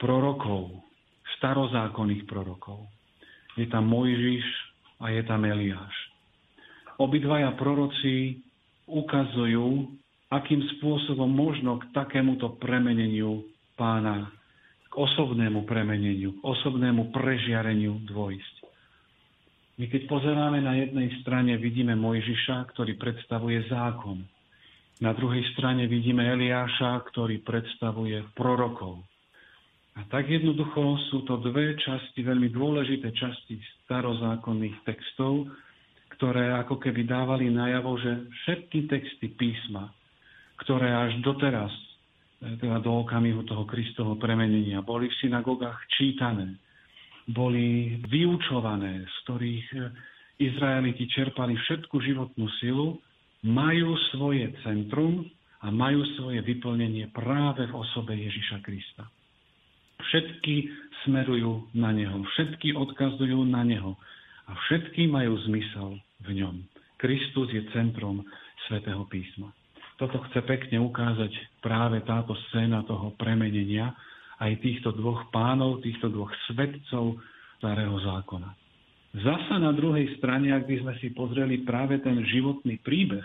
prorokov, 0.00 0.72
starozákonných 1.38 2.24
prorokov. 2.24 2.88
Je 3.54 3.68
tam 3.68 3.86
Mojžiš 3.92 4.46
a 5.04 5.12
je 5.12 5.22
tam 5.28 5.44
Eliáš. 5.44 5.92
Obidvaja 6.96 7.52
proroci 7.54 8.40
ukazujú 8.88 9.88
akým 10.32 10.64
spôsobom 10.78 11.28
možno 11.28 11.76
k 11.76 11.92
takémuto 11.92 12.56
premeneniu 12.56 13.44
pána, 13.76 14.32
k 14.88 14.94
osobnému 14.96 15.68
premeneniu, 15.68 16.32
k 16.36 16.40
osobnému 16.40 17.12
prežiareniu 17.12 18.00
dvojsť. 18.08 18.54
My 19.76 19.88
keď 19.88 20.02
pozeráme 20.08 20.60
na 20.64 20.76
jednej 20.80 21.12
strane, 21.20 21.56
vidíme 21.60 21.92
Mojžiša, 21.96 22.72
ktorý 22.72 22.96
predstavuje 22.96 23.60
zákon. 23.68 24.24
Na 25.00 25.16
druhej 25.16 25.42
strane 25.56 25.88
vidíme 25.88 26.26
Eliáša, 26.26 27.00
ktorý 27.10 27.40
predstavuje 27.40 28.20
prorokov. 28.36 29.00
A 29.96 30.04
tak 30.08 30.28
jednoducho 30.28 30.96
sú 31.12 31.24
to 31.24 31.40
dve 31.40 31.76
časti, 31.80 32.24
veľmi 32.24 32.48
dôležité 32.52 33.12
časti 33.12 33.60
starozákonných 33.84 34.84
textov, 34.88 35.48
ktoré 36.16 36.52
ako 36.60 36.80
keby 36.80 37.04
dávali 37.04 37.48
najavo, 37.48 37.96
že 38.00 38.10
všetky 38.44 38.88
texty 38.88 39.32
písma 39.32 39.92
ktoré 40.62 40.94
až 40.94 41.18
doteraz, 41.26 41.74
e, 42.38 42.54
teda 42.62 42.78
do 42.78 43.02
okamihu 43.02 43.42
toho 43.42 43.66
Kristovho 43.66 44.14
premenenia, 44.14 44.78
boli 44.78 45.10
v 45.10 45.18
synagogách 45.18 45.78
čítané, 45.98 46.54
boli 47.26 47.98
vyučované, 48.06 49.02
z 49.02 49.16
ktorých 49.26 49.66
e, 49.74 49.78
Izraeliti 50.42 51.06
čerpali 51.10 51.58
všetku 51.58 51.94
životnú 51.98 52.46
silu, 52.62 53.02
majú 53.42 53.98
svoje 54.14 54.50
centrum 54.62 55.26
a 55.62 55.70
majú 55.70 56.02
svoje 56.18 56.42
vyplnenie 56.42 57.10
práve 57.10 57.66
v 57.66 57.74
osobe 57.74 58.14
Ježiša 58.14 58.62
Krista. 58.62 59.06
Všetky 60.02 60.54
smerujú 61.06 61.70
na 61.74 61.94
Neho, 61.94 62.22
všetky 62.34 62.74
odkazujú 62.74 63.42
na 63.46 63.62
Neho 63.62 63.94
a 64.46 64.54
všetky 64.66 65.06
majú 65.06 65.38
zmysel 65.46 65.98
v 66.26 66.28
ňom. 66.42 66.56
Kristus 66.98 67.50
je 67.50 67.62
centrom 67.74 68.22
svätého 68.66 69.02
písma. 69.10 69.50
Toto 69.98 70.22
chce 70.30 70.42
pekne 70.42 70.82
ukázať 70.82 71.30
práve 71.62 72.02
táto 72.02 72.34
scéna 72.50 72.82
toho 72.86 73.14
premenenia 73.18 73.94
aj 74.42 74.58
týchto 74.58 74.90
dvoch 74.94 75.30
pánov, 75.30 75.82
týchto 75.82 76.10
dvoch 76.10 76.30
svetcov 76.50 77.18
starého 77.62 77.94
zákona. 78.02 78.61
Zasa 79.12 79.60
na 79.60 79.76
druhej 79.76 80.16
strane, 80.16 80.56
ak 80.56 80.64
by 80.64 80.76
sme 80.80 80.92
si 81.04 81.12
pozreli 81.12 81.60
práve 81.68 82.00
ten 82.00 82.16
životný 82.24 82.80
príbeh 82.80 83.24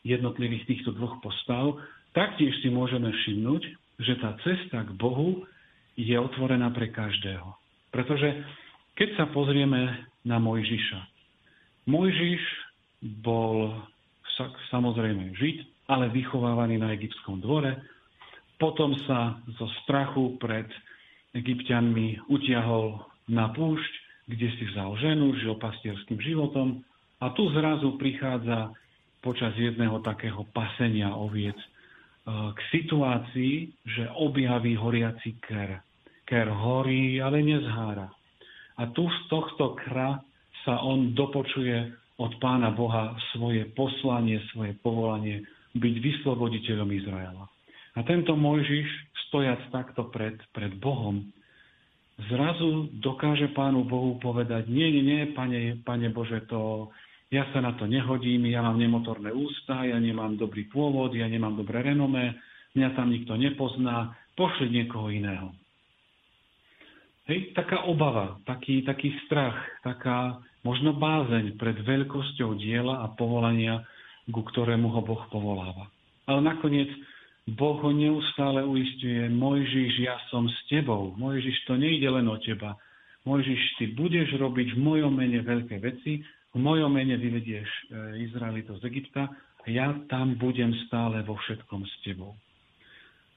jednotlivých 0.00 0.64
týchto 0.64 0.96
dvoch 0.96 1.20
postav, 1.20 1.76
taktiež 2.16 2.56
si 2.64 2.72
môžeme 2.72 3.12
všimnúť, 3.12 3.62
že 4.00 4.16
tá 4.16 4.32
cesta 4.40 4.80
k 4.80 4.90
Bohu 4.96 5.44
je 5.92 6.16
otvorená 6.16 6.72
pre 6.72 6.88
každého. 6.88 7.52
Pretože 7.92 8.32
keď 8.96 9.08
sa 9.20 9.24
pozrieme 9.28 10.08
na 10.24 10.40
Mojžiša, 10.40 11.00
Mojžiš 11.84 12.42
bol 13.20 13.76
samozrejme 14.72 15.36
Žid, 15.36 15.68
ale 15.92 16.08
vychovávaný 16.08 16.80
na 16.80 16.96
egyptskom 16.96 17.44
dvore. 17.44 17.76
Potom 18.56 18.96
sa 19.04 19.36
zo 19.60 19.68
strachu 19.84 20.40
pred 20.40 20.68
egyptianmi 21.36 22.24
utiahol 22.32 23.04
na 23.28 23.52
púšť, 23.52 23.92
kde 24.30 24.48
si 24.54 24.64
vzal 24.70 24.94
ženu, 25.02 25.34
žil 25.42 25.58
pastierským 25.58 26.22
životom 26.22 26.86
a 27.18 27.34
tu 27.34 27.50
zrazu 27.50 27.98
prichádza 27.98 28.70
počas 29.20 29.52
jedného 29.58 29.98
takého 30.00 30.46
pasenia 30.54 31.12
oviec 31.12 31.58
e, 31.58 31.68
k 32.54 32.58
situácii, 32.72 33.54
že 33.84 34.04
objaví 34.16 34.78
horiaci 34.78 35.36
ker. 35.42 35.82
Ker 36.24 36.46
horí, 36.46 37.18
ale 37.18 37.42
nezhára. 37.42 38.08
A 38.78 38.82
tu 38.94 39.04
z 39.10 39.18
tohto 39.28 39.76
kra 39.76 40.22
sa 40.62 40.80
on 40.80 41.12
dopočuje 41.12 41.92
od 42.20 42.32
pána 42.38 42.70
Boha 42.72 43.16
svoje 43.34 43.68
poslanie, 43.74 44.40
svoje 44.54 44.76
povolanie 44.80 45.44
byť 45.76 45.94
vysloboditeľom 46.00 46.88
Izraela. 46.92 47.44
A 47.96 48.00
tento 48.06 48.38
Mojžiš, 48.38 48.88
stojac 49.28 49.60
takto 49.74 50.08
pred, 50.08 50.38
pred 50.54 50.72
Bohom, 50.78 51.26
zrazu 52.28 52.92
dokáže 53.00 53.48
Pánu 53.56 53.86
Bohu 53.88 54.20
povedať, 54.20 54.68
nie, 54.68 54.90
nie, 54.92 55.02
nie, 55.02 55.20
Pane, 55.32 55.80
Pane 55.80 56.12
Bože, 56.12 56.44
to, 56.50 56.92
ja 57.30 57.46
sa 57.54 57.62
na 57.62 57.72
to 57.78 57.86
nehodím, 57.86 58.50
ja 58.50 58.60
mám 58.60 58.76
nemotorné 58.76 59.30
ústa, 59.32 59.86
ja 59.86 59.96
nemám 59.96 60.36
dobrý 60.36 60.68
pôvod, 60.68 61.14
ja 61.14 61.30
nemám 61.30 61.56
dobré 61.56 61.80
renomé, 61.80 62.36
mňa 62.74 62.88
tam 62.98 63.08
nikto 63.08 63.38
nepozná, 63.38 64.12
pošli 64.34 64.68
niekoho 64.68 65.08
iného. 65.08 65.54
Hej, 67.30 67.54
taká 67.54 67.86
obava, 67.86 68.42
taký, 68.42 68.82
taký 68.82 69.14
strach, 69.24 69.54
taká 69.86 70.42
možno 70.66 70.98
bázeň 70.98 71.54
pred 71.56 71.78
veľkosťou 71.78 72.58
diela 72.58 73.06
a 73.06 73.12
povolania, 73.14 73.86
ku 74.26 74.42
ktorému 74.42 74.90
ho 74.90 75.00
Boh 75.02 75.22
povoláva. 75.30 75.86
Ale 76.26 76.42
nakoniec 76.42 76.90
Boh 77.56 77.78
ho 77.82 77.90
neustále 77.90 78.62
uistuje, 78.62 79.26
Mojžiš, 79.30 80.06
ja 80.06 80.16
som 80.30 80.46
s 80.46 80.58
tebou. 80.70 81.14
Mojžiš, 81.18 81.66
to 81.66 81.74
nejde 81.74 82.06
len 82.06 82.26
o 82.30 82.38
teba. 82.38 82.78
Mojžiš, 83.26 83.60
ty 83.76 83.84
budeš 83.92 84.38
robiť 84.38 84.74
v 84.74 84.78
mojom 84.78 85.12
mene 85.12 85.42
veľké 85.42 85.76
veci, 85.82 86.22
v 86.50 86.58
mojom 86.58 86.90
mene 86.90 87.14
vyvedieš 87.18 87.68
e, 87.68 87.82
Izraelitov 88.26 88.82
z 88.82 88.90
Egypta 88.90 89.30
a 89.30 89.66
ja 89.68 89.92
tam 90.08 90.34
budem 90.40 90.74
stále 90.88 91.22
vo 91.22 91.36
všetkom 91.36 91.84
s 91.84 91.94
tebou. 92.06 92.34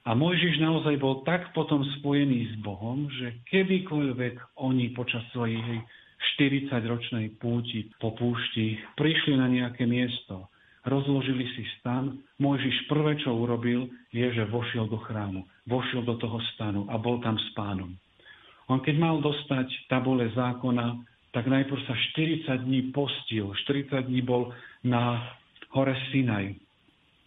A 0.04 0.12
Mojžiš 0.12 0.60
naozaj 0.60 1.00
bol 1.00 1.24
tak 1.24 1.52
potom 1.56 1.80
spojený 2.00 2.52
s 2.52 2.54
Bohom, 2.60 3.08
že 3.08 3.40
kedykoľvek 3.48 4.60
oni 4.60 4.92
počas 4.92 5.24
svojej 5.32 5.60
40-ročnej 6.36 7.40
púti 7.40 7.88
po 7.96 8.12
púšti 8.12 8.76
prišli 9.00 9.36
na 9.36 9.48
nejaké 9.48 9.88
miesto, 9.88 10.52
rozložili 10.84 11.48
si 11.56 11.64
stan, 11.80 12.16
Mojžiš 12.38 12.88
prvé, 12.88 13.16
čo 13.20 13.32
urobil, 13.32 13.88
je, 14.12 14.26
že 14.30 14.44
vošiel 14.48 14.88
do 14.88 15.00
chrámu, 15.00 15.44
vošiel 15.68 16.04
do 16.04 16.16
toho 16.20 16.38
stanu 16.54 16.84
a 16.92 17.00
bol 17.00 17.20
tam 17.24 17.40
s 17.40 17.48
pánom. 17.56 17.92
On 18.68 18.80
keď 18.80 18.96
mal 18.96 19.20
dostať 19.20 19.88
tabule 19.92 20.28
zákona, 20.32 21.00
tak 21.32 21.50
najprv 21.50 21.80
sa 21.84 21.94
40 22.16 22.64
dní 22.64 22.94
postil, 22.94 23.52
40 23.52 24.08
dní 24.08 24.22
bol 24.22 24.54
na 24.86 25.34
hore 25.74 25.96
Sinaj, 26.12 26.54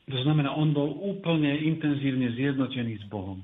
to 0.08 0.24
znamená, 0.24 0.56
on 0.56 0.72
bol 0.72 0.88
úplne 1.04 1.52
intenzívne 1.68 2.32
zjednotený 2.32 3.04
s 3.04 3.06
Bohom. 3.12 3.44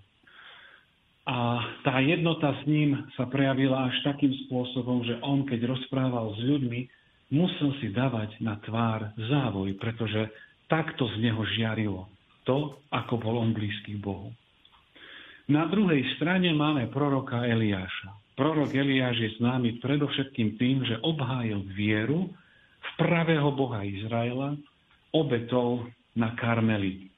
A 1.28 1.60
tá 1.84 1.99
jednota 1.99 2.56
s 2.56 2.63
ním 2.67 3.04
sa 3.19 3.28
prejavila 3.28 3.91
až 3.91 3.95
takým 4.08 4.32
spôsobom, 4.47 5.04
že 5.04 5.19
on, 5.23 5.43
keď 5.43 5.67
rozprával 5.67 6.36
s 6.36 6.39
ľuďmi, 6.39 6.88
musel 7.31 7.75
si 7.79 7.93
dávať 7.93 8.41
na 8.43 8.59
tvár 8.59 9.13
závoj, 9.15 9.75
pretože 9.79 10.31
takto 10.67 11.07
z 11.13 11.29
neho 11.29 11.43
žiarilo 11.55 12.09
to, 12.43 12.75
ako 12.91 13.19
bol 13.19 13.39
on 13.39 13.55
blízky 13.55 13.95
Bohu. 13.95 14.31
Na 15.47 15.67
druhej 15.67 16.03
strane 16.15 16.51
máme 16.55 16.88
proroka 16.91 17.43
Eliáša. 17.43 18.15
Prorok 18.33 18.73
Eliáš 18.73 19.19
je 19.19 19.29
známy 19.38 19.83
predovšetkým 19.83 20.55
tým, 20.57 20.77
že 20.88 21.03
obhájil 21.03 21.62
vieru 21.75 22.31
v 22.79 22.89
pravého 22.97 23.51
Boha 23.53 23.83
Izraela 23.86 24.55
obetou 25.13 25.86
na 26.17 26.33
Karmeli. 26.33 27.12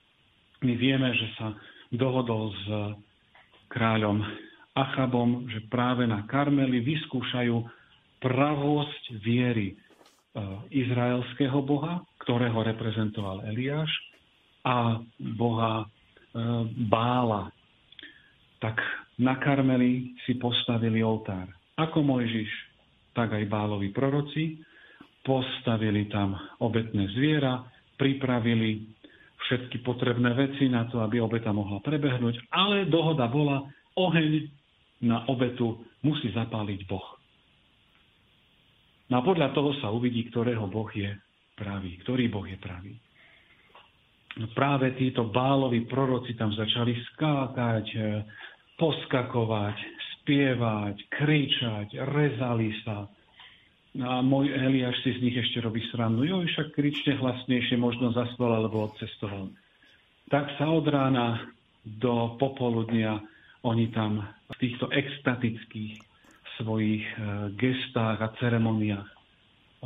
My 0.65 0.74
vieme, 0.76 1.13
že 1.15 1.28
sa 1.38 1.56
dohodol 1.94 2.52
s 2.52 2.65
kráľom 3.72 4.20
Achabom, 4.76 5.48
že 5.48 5.63
práve 5.72 6.04
na 6.04 6.28
Karmeli 6.28 6.84
vyskúšajú 6.84 7.56
pravosť 8.20 9.04
viery 9.24 9.80
izraelského 10.71 11.60
boha, 11.63 12.04
ktorého 12.19 12.60
reprezentoval 12.63 13.48
Eliáš, 13.48 13.89
a 14.65 14.98
boha 15.38 15.86
e, 15.86 15.88
Bála. 16.89 17.54
Tak 18.58 18.82
na 19.21 19.38
Karmeli 19.38 20.17
si 20.26 20.36
postavili 20.41 21.06
oltár. 21.06 21.48
Ako 21.78 22.02
Mojžiš, 22.02 22.50
tak 23.13 23.32
aj 23.32 23.45
Bálovi 23.45 23.93
proroci 23.93 24.60
postavili 25.21 26.10
tam 26.10 26.34
obetné 26.60 27.13
zviera, 27.13 27.62
pripravili 27.95 28.86
všetky 29.45 29.86
potrebné 29.86 30.34
veci 30.34 30.65
na 30.65 30.89
to, 30.89 31.02
aby 31.06 31.21
obeta 31.21 31.54
mohla 31.54 31.78
prebehnúť, 31.86 32.50
ale 32.50 32.89
dohoda 32.89 33.30
bola, 33.30 33.62
oheň 33.93 34.50
na 35.06 35.26
obetu 35.30 35.86
musí 36.02 36.34
zapáliť 36.34 36.89
Boh. 36.89 37.06
No 39.10 39.22
a 39.22 39.22
podľa 39.22 39.54
toho 39.54 39.78
sa 39.82 39.94
uvidí, 39.94 40.28
ktorého 40.34 40.65
Boh 40.65 40.89
je 40.89 41.13
pravý, 41.54 42.02
ktorý 42.02 42.26
Boh 42.30 42.46
je 42.46 42.58
pravý. 42.58 42.94
No 44.36 44.52
práve 44.52 44.91
títo 45.00 45.32
báloví 45.32 45.88
proroci 45.88 46.36
tam 46.36 46.52
začali 46.52 46.91
skákať, 47.13 47.86
e, 47.96 48.00
poskakovať, 48.76 49.78
spievať, 50.20 50.96
kričať, 51.08 51.88
rezali 52.04 52.76
sa, 52.84 53.08
a 53.96 54.20
môj 54.20 54.52
Eliáš 54.52 55.00
si 55.08 55.15
z 55.15 55.24
nich 55.24 55.38
ešte 55.39 55.63
robí 55.63 55.80
srandu. 55.88 56.28
Jo, 56.28 56.44
však 56.44 56.76
kričte 56.76 57.15
hlasnejšie, 57.15 57.80
možno 57.80 58.12
zaspal 58.12 58.52
alebo 58.52 58.91
odcestoval. 58.91 59.48
Tak 60.28 60.60
sa 60.60 60.68
od 60.68 60.84
rána 60.84 61.48
do 61.88 62.36
popoludnia 62.36 63.24
oni 63.63 63.88
tam 63.96 64.20
v 64.52 64.56
týchto 64.60 64.91
extatických 64.91 65.96
svojich 66.60 67.04
e, 67.04 67.15
gestách 67.56 68.20
a 68.22 68.34
ceremoniách 68.39 69.10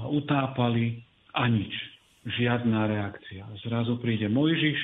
utápali 0.07 1.03
a 1.35 1.49
nič. 1.51 1.73
Žiadna 2.23 2.87
reakcia. 2.87 3.43
Zrazu 3.63 3.97
príde 3.99 4.27
Mojžiš, 4.27 4.79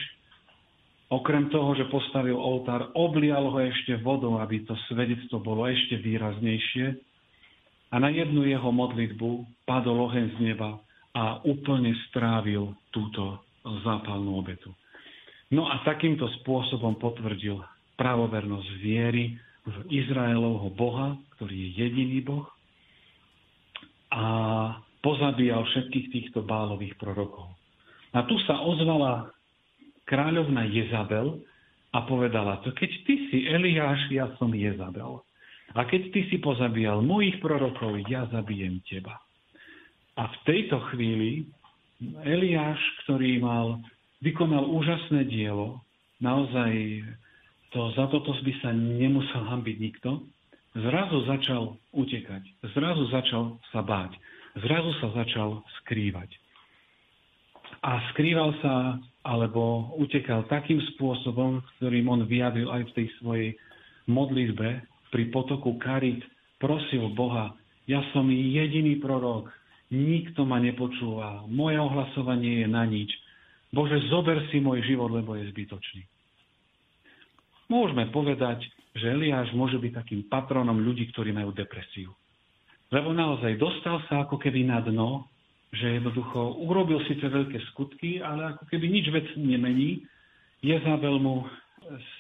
okrem 1.12 1.52
toho, 1.52 1.76
že 1.78 1.88
postavil 1.91 2.36
oltár, 2.36 2.91
oblial 2.95 3.48
ho 3.52 3.60
ešte 3.62 4.00
vodou, 4.02 4.39
aby 4.39 4.63
to 4.65 4.74
svedectvo 4.89 5.39
bolo 5.39 5.67
ešte 5.67 6.00
výraznejšie 6.00 6.95
a 7.91 7.95
na 8.02 8.10
jednu 8.10 8.48
jeho 8.48 8.71
modlitbu 8.71 9.45
padol 9.67 10.10
oheň 10.10 10.26
z 10.36 10.38
neba 10.52 10.80
a 11.15 11.39
úplne 11.48 11.95
strávil 12.12 12.76
túto 12.91 13.39
zápalnú 13.63 14.36
obetu. 14.36 14.74
No 15.54 15.69
a 15.69 15.86
takýmto 15.86 16.26
spôsobom 16.41 16.98
potvrdil 16.98 17.62
pravovernosť 17.95 18.69
viery 18.82 19.38
v 19.65 19.75
Izraelovho 19.89 20.69
Boha, 20.78 21.17
ktorý 21.38 21.54
je 21.54 21.69
jediný 21.82 22.21
Boh 22.21 22.45
a 24.13 24.23
pozabíjal 25.01 25.65
všetkých 25.65 26.08
týchto 26.13 26.45
bálových 26.45 26.93
prorokov. 27.01 27.49
A 28.13 28.23
tu 28.30 28.38
sa 28.45 28.62
ozvala 28.62 29.34
kráľovna 30.06 30.69
Jezabel 30.69 31.41
a 31.91 32.06
povedala 32.06 32.62
to, 32.62 32.71
keď 32.71 32.91
ty 33.04 33.15
si 33.28 33.38
Eliáš, 33.49 34.08
ja 34.13 34.30
som 34.38 34.54
Jezabel. 34.54 35.19
A 35.75 35.82
keď 35.84 36.13
ty 36.13 36.21
si 36.32 36.38
pozabíjal 36.39 37.04
mojich 37.04 37.41
prorokov, 37.41 37.99
ja 38.08 38.30
zabijem 38.32 38.80
teba. 38.86 39.19
A 40.15 40.32
v 40.32 40.36
tejto 40.47 40.80
chvíli 40.93 41.49
Eliáš, 42.23 42.80
ktorý 43.04 43.41
mal, 43.43 43.82
vykonal 44.23 44.63
úžasné 44.63 45.28
dielo, 45.28 45.84
naozaj 46.23 47.04
to, 47.73 47.93
za 47.95 48.06
toto 48.12 48.36
by 48.36 48.54
sa 48.62 48.69
nemusel 48.73 49.41
hambiť 49.45 49.78
nikto, 49.82 50.21
zrazu 50.75 51.23
začal 51.25 51.80
utekať, 51.95 52.43
zrazu 52.75 53.08
začal 53.10 53.58
sa 53.71 53.80
báť, 53.80 54.15
zrazu 54.60 54.91
sa 54.99 55.15
začal 55.15 55.63
skrývať. 55.82 56.30
A 57.82 58.01
skrýval 58.13 58.54
sa, 58.62 58.97
alebo 59.25 59.93
utekal 59.97 60.45
takým 60.49 60.82
spôsobom, 60.95 61.62
ktorým 61.78 62.10
on 62.10 62.21
vyjadril 62.25 62.69
aj 62.69 62.91
v 62.91 62.95
tej 63.01 63.08
svojej 63.21 63.49
modlitbe, 64.06 64.86
pri 65.13 65.32
potoku 65.32 65.80
Karit 65.80 66.19
prosil 66.60 67.08
Boha, 67.15 67.56
ja 67.88 68.04
som 68.12 68.28
jediný 68.28 68.99
prorok, 68.99 69.47
nikto 69.93 70.43
ma 70.43 70.58
nepočúva, 70.58 71.45
moje 71.47 71.78
ohlasovanie 71.78 72.65
je 72.65 72.67
na 72.67 72.84
nič. 72.84 73.13
Bože, 73.69 74.01
zober 74.12 74.43
si 74.49 74.60
môj 74.60 74.84
život, 74.84 75.13
lebo 75.13 75.38
je 75.38 75.47
zbytočný. 75.54 76.04
Môžeme 77.65 78.10
povedať, 78.13 78.62
že 78.95 79.12
Eliáš 79.12 79.51
môže 79.51 79.75
byť 79.82 79.91
takým 79.91 80.21
patronom 80.30 80.80
ľudí, 80.80 81.10
ktorí 81.12 81.34
majú 81.36 81.51
depresiu. 81.51 82.13
Lebo 82.93 83.12
naozaj 83.12 83.58
dostal 83.58 83.99
sa 84.08 84.23
ako 84.23 84.38
keby 84.38 84.63
na 84.63 84.80
dno, 84.80 85.25
že 85.73 85.99
jednoducho 85.99 86.62
urobil 86.63 87.04
síce 87.10 87.25
veľké 87.25 87.60
skutky, 87.73 88.23
ale 88.23 88.56
ako 88.56 88.63
keby 88.71 88.86
nič 88.88 89.06
vec 89.12 89.28
nemení. 89.36 90.06
Jezabel 90.63 91.19
mu 91.19 91.43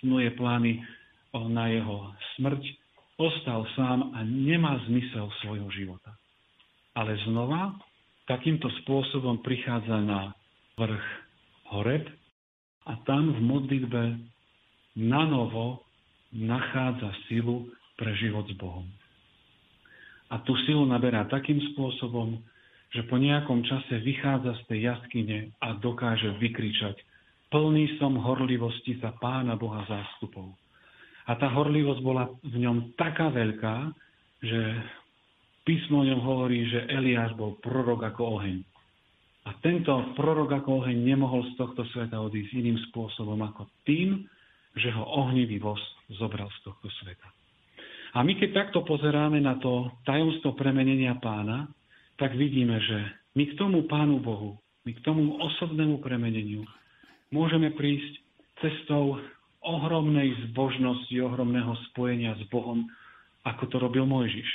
snuje 0.01 0.33
plány 0.35 0.83
na 1.35 1.71
jeho 1.71 2.11
smrť 2.35 2.63
ostal 3.15 3.63
sám 3.79 4.11
a 4.11 4.23
nemá 4.27 4.75
zmysel 4.91 5.31
svojho 5.43 5.71
života. 5.71 6.11
Ale 6.95 7.15
znova 7.27 7.75
takýmto 8.27 8.67
spôsobom 8.83 9.39
prichádza 9.39 9.99
na 10.03 10.35
vrch 10.75 11.05
Horeb 11.71 12.05
a 12.85 12.93
tam 13.07 13.31
v 13.31 13.39
modlitbe 13.39 14.01
na 14.95 15.27
novo 15.27 15.83
nachádza 16.31 17.11
silu 17.27 17.69
pre 17.95 18.11
život 18.19 18.47
s 18.47 18.55
Bohom. 18.55 18.87
A 20.31 20.41
tú 20.41 20.57
silu 20.65 20.83
naberá 20.83 21.27
takým 21.29 21.61
spôsobom, 21.75 22.39
že 22.91 23.05
po 23.05 23.19
nejakom 23.19 23.63
čase 23.67 24.01
vychádza 24.01 24.55
z 24.59 24.61
tej 24.71 24.79
jaskyne 24.89 25.37
a 25.61 25.75
dokáže 25.77 26.33
vykričať 26.39 26.95
plný 27.55 27.95
som 27.95 28.19
horlivosti 28.19 28.99
za 28.99 29.15
Pána 29.15 29.55
Boha 29.55 29.87
zástupov 29.87 30.51
A 31.23 31.39
tá 31.39 31.47
horlivosť 31.55 32.01
bola 32.03 32.27
v 32.43 32.55
ňom 32.59 32.99
taká 32.99 33.31
veľká, 33.31 33.95
že 34.43 34.61
písmo 35.63 36.03
o 36.03 36.07
ňom 36.07 36.21
hovorí, 36.21 36.67
že 36.69 36.85
Eliáš 36.91 37.33
bol 37.39 37.57
prorok 37.63 38.11
ako 38.11 38.43
oheň. 38.43 38.59
A 39.45 39.55
tento 39.61 39.93
prorok 40.19 40.51
ako 40.51 40.85
oheň 40.85 40.97
nemohol 40.99 41.47
z 41.53 41.57
tohto 41.57 41.87
sveta 41.95 42.19
odísť 42.19 42.59
iným 42.59 42.77
spôsobom 42.91 43.39
ako 43.39 43.71
tým, 43.87 44.25
že 44.75 44.91
ho 44.91 45.03
ohnivý 45.25 45.57
voz 45.59 45.79
zobral 46.19 46.51
z 46.61 46.69
tohto 46.69 46.87
sveta. 47.01 47.27
A 48.15 48.23
my 48.23 48.35
keď 48.39 48.49
takto 48.55 48.83
pozeráme 48.87 49.43
na 49.43 49.59
to 49.59 49.91
tajomstvo 50.07 50.55
premenenia 50.55 51.19
pána, 51.19 51.67
tak 52.15 52.31
vidíme, 52.35 52.79
že 52.79 52.97
my 53.35 53.43
k 53.51 53.57
tomu 53.59 53.83
pánu 53.91 54.23
Bohu, 54.23 54.55
my 54.87 54.91
k 54.95 55.03
tomu 55.03 55.35
osobnému 55.35 55.99
premeneniu 55.99 56.63
môžeme 57.33 57.75
prísť 57.75 58.23
cestou 58.63 59.19
ohromnej 59.65 60.31
zbožnosti, 60.47 61.11
ohromného 61.11 61.73
spojenia 61.91 62.37
s 62.39 62.43
Bohom, 62.47 62.87
ako 63.43 63.67
to 63.67 63.75
robil 63.81 64.05
Mojžiš. 64.07 64.47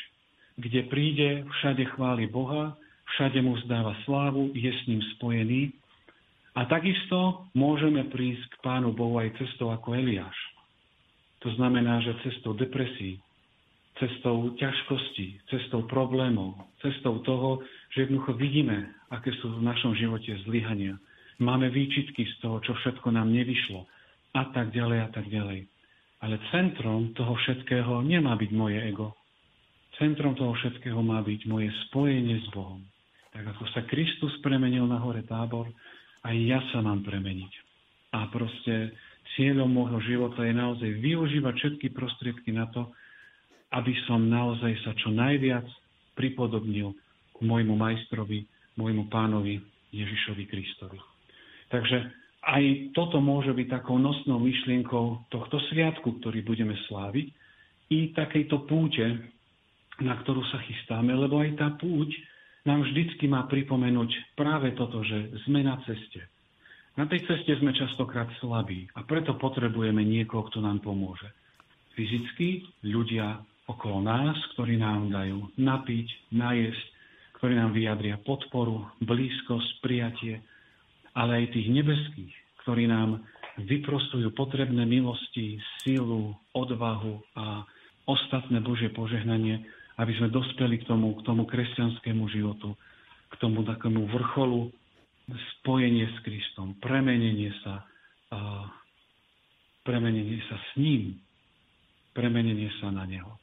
Kde 0.56 0.80
príde, 0.88 1.28
všade 1.60 1.84
chváli 1.96 2.30
Boha, 2.30 2.78
všade 3.16 3.42
mu 3.42 3.58
zdáva 3.66 3.98
slávu, 4.06 4.54
je 4.54 4.70
s 4.70 4.82
ním 4.86 5.02
spojený. 5.18 5.74
A 6.58 6.66
takisto 6.66 7.46
môžeme 7.54 8.10
prísť 8.10 8.42
k 8.50 8.54
Pánu 8.66 8.90
Bohu 8.90 9.22
aj 9.22 9.38
cestou 9.38 9.70
ako 9.70 9.94
Eliáš. 9.94 10.34
To 11.46 11.48
znamená, 11.56 12.02
že 12.02 12.18
cestou 12.26 12.52
depresí, 12.52 13.22
cestou 13.96 14.52
ťažkosti, 14.58 15.46
cestou 15.48 15.86
problémov, 15.86 16.58
cestou 16.82 17.22
toho, 17.22 17.62
že 17.94 18.08
jednoducho 18.08 18.34
vidíme, 18.36 18.92
aké 19.12 19.30
sú 19.40 19.56
v 19.56 19.64
našom 19.64 19.94
živote 19.94 20.36
zlyhania. 20.48 20.98
Máme 21.40 21.72
výčitky 21.72 22.26
z 22.26 22.34
toho, 22.44 22.60
čo 22.60 22.76
všetko 22.76 23.08
nám 23.14 23.32
nevyšlo 23.32 23.86
a 24.36 24.42
tak 24.52 24.74
ďalej 24.76 24.98
a 25.04 25.08
tak 25.08 25.26
ďalej. 25.32 25.64
Ale 26.20 26.36
centrom 26.52 27.16
toho 27.16 27.32
všetkého 27.32 28.04
nemá 28.04 28.36
byť 28.36 28.50
moje 28.52 28.76
ego. 28.84 29.16
Centrom 29.96 30.36
toho 30.36 30.52
všetkého 30.52 31.00
má 31.00 31.24
byť 31.24 31.48
moje 31.48 31.72
spojenie 31.88 32.36
s 32.44 32.48
Bohom. 32.52 32.84
Tak 33.32 33.56
ako 33.56 33.64
sa 33.72 33.80
Kristus 33.88 34.36
premenil 34.44 34.84
na 34.84 35.00
hore 35.00 35.24
tábor, 35.24 35.72
aj 36.24 36.36
ja 36.36 36.60
sa 36.72 36.84
mám 36.84 37.00
premeniť. 37.04 37.52
A 38.16 38.26
proste 38.28 38.92
cieľom 39.38 39.70
môjho 39.70 40.00
života 40.04 40.42
je 40.42 40.54
naozaj 40.54 40.90
využívať 40.98 41.54
všetky 41.54 41.86
prostriedky 41.94 42.50
na 42.50 42.66
to, 42.74 42.90
aby 43.70 43.94
som 44.10 44.26
naozaj 44.26 44.74
sa 44.82 44.92
čo 44.98 45.14
najviac 45.14 45.64
pripodobnil 46.18 46.90
k 47.32 47.38
môjmu 47.40 47.78
majstrovi, 47.78 48.44
môjmu 48.74 49.06
pánovi 49.06 49.62
Ježišovi 49.94 50.44
Kristovi. 50.50 50.98
Takže 51.70 51.98
aj 52.40 52.92
toto 52.96 53.22
môže 53.22 53.54
byť 53.54 53.68
takou 53.70 54.00
nosnou 54.00 54.42
myšlienkou 54.42 55.30
tohto 55.30 55.56
sviatku, 55.70 56.18
ktorý 56.18 56.42
budeme 56.42 56.74
sláviť, 56.90 57.30
i 57.90 58.14
takejto 58.14 58.70
púte, 58.70 59.02
na 60.00 60.14
ktorú 60.22 60.40
sa 60.48 60.62
chystáme, 60.62 61.10
lebo 61.10 61.42
aj 61.42 61.58
tá 61.58 61.68
púť 61.74 62.10
nám 62.64 62.84
vždycky 62.84 63.24
má 63.30 63.48
pripomenúť 63.48 64.36
práve 64.36 64.76
toto, 64.76 65.00
že 65.00 65.32
sme 65.48 65.64
na 65.64 65.80
ceste. 65.88 66.20
Na 66.98 67.06
tej 67.08 67.24
ceste 67.24 67.56
sme 67.56 67.72
častokrát 67.72 68.28
slabí 68.42 68.90
a 68.98 69.06
preto 69.06 69.38
potrebujeme 69.38 70.04
niekoho, 70.04 70.50
kto 70.50 70.60
nám 70.60 70.84
pomôže. 70.84 71.30
Fyzicky 71.96 72.66
ľudia 72.84 73.40
okolo 73.70 74.02
nás, 74.02 74.36
ktorí 74.56 74.76
nám 74.76 75.08
dajú 75.14 75.54
napiť, 75.56 76.34
najesť, 76.34 76.84
ktorí 77.40 77.56
nám 77.56 77.72
vyjadria 77.72 78.20
podporu, 78.20 78.90
blízkosť, 79.00 79.80
prijatie, 79.80 80.44
ale 81.16 81.44
aj 81.44 81.56
tých 81.56 81.68
nebeských, 81.72 82.34
ktorí 82.66 82.84
nám 82.90 83.24
vyprostujú 83.56 84.30
potrebné 84.36 84.84
milosti, 84.84 85.56
sílu, 85.80 86.36
odvahu 86.52 87.22
a 87.38 87.64
ostatné 88.04 88.60
Božie 88.60 88.92
požehnanie, 88.92 89.64
aby 90.00 90.12
sme 90.16 90.32
dospeli 90.32 90.80
k 90.80 90.88
tomu, 90.88 91.12
k 91.20 91.22
tomu 91.28 91.44
kresťanskému 91.44 92.24
životu, 92.32 92.72
k 93.28 93.34
tomu 93.36 93.60
takému 93.68 94.08
vrcholu 94.08 94.72
spojenie 95.60 96.08
s 96.08 96.16
Kristom, 96.24 96.74
premenenie 96.80 97.52
sa, 97.60 97.84
premenenie 99.84 100.40
sa 100.48 100.56
s 100.56 100.68
ním, 100.80 101.20
premenenie 102.16 102.72
sa 102.80 102.88
na 102.88 103.04
Neho. 103.04 103.36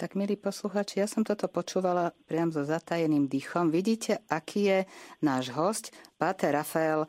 Tak, 0.00 0.16
milí 0.16 0.36
posluchači, 0.36 1.00
ja 1.00 1.04
som 1.04 1.20
toto 1.20 1.44
počúvala 1.44 2.16
priam 2.24 2.48
so 2.48 2.64
zatajeným 2.64 3.28
dýchom. 3.28 3.68
Vidíte, 3.68 4.24
aký 4.32 4.60
je 4.72 4.78
náš 5.20 5.52
host, 5.52 5.92
Páter 6.16 6.56
Rafael, 6.56 7.04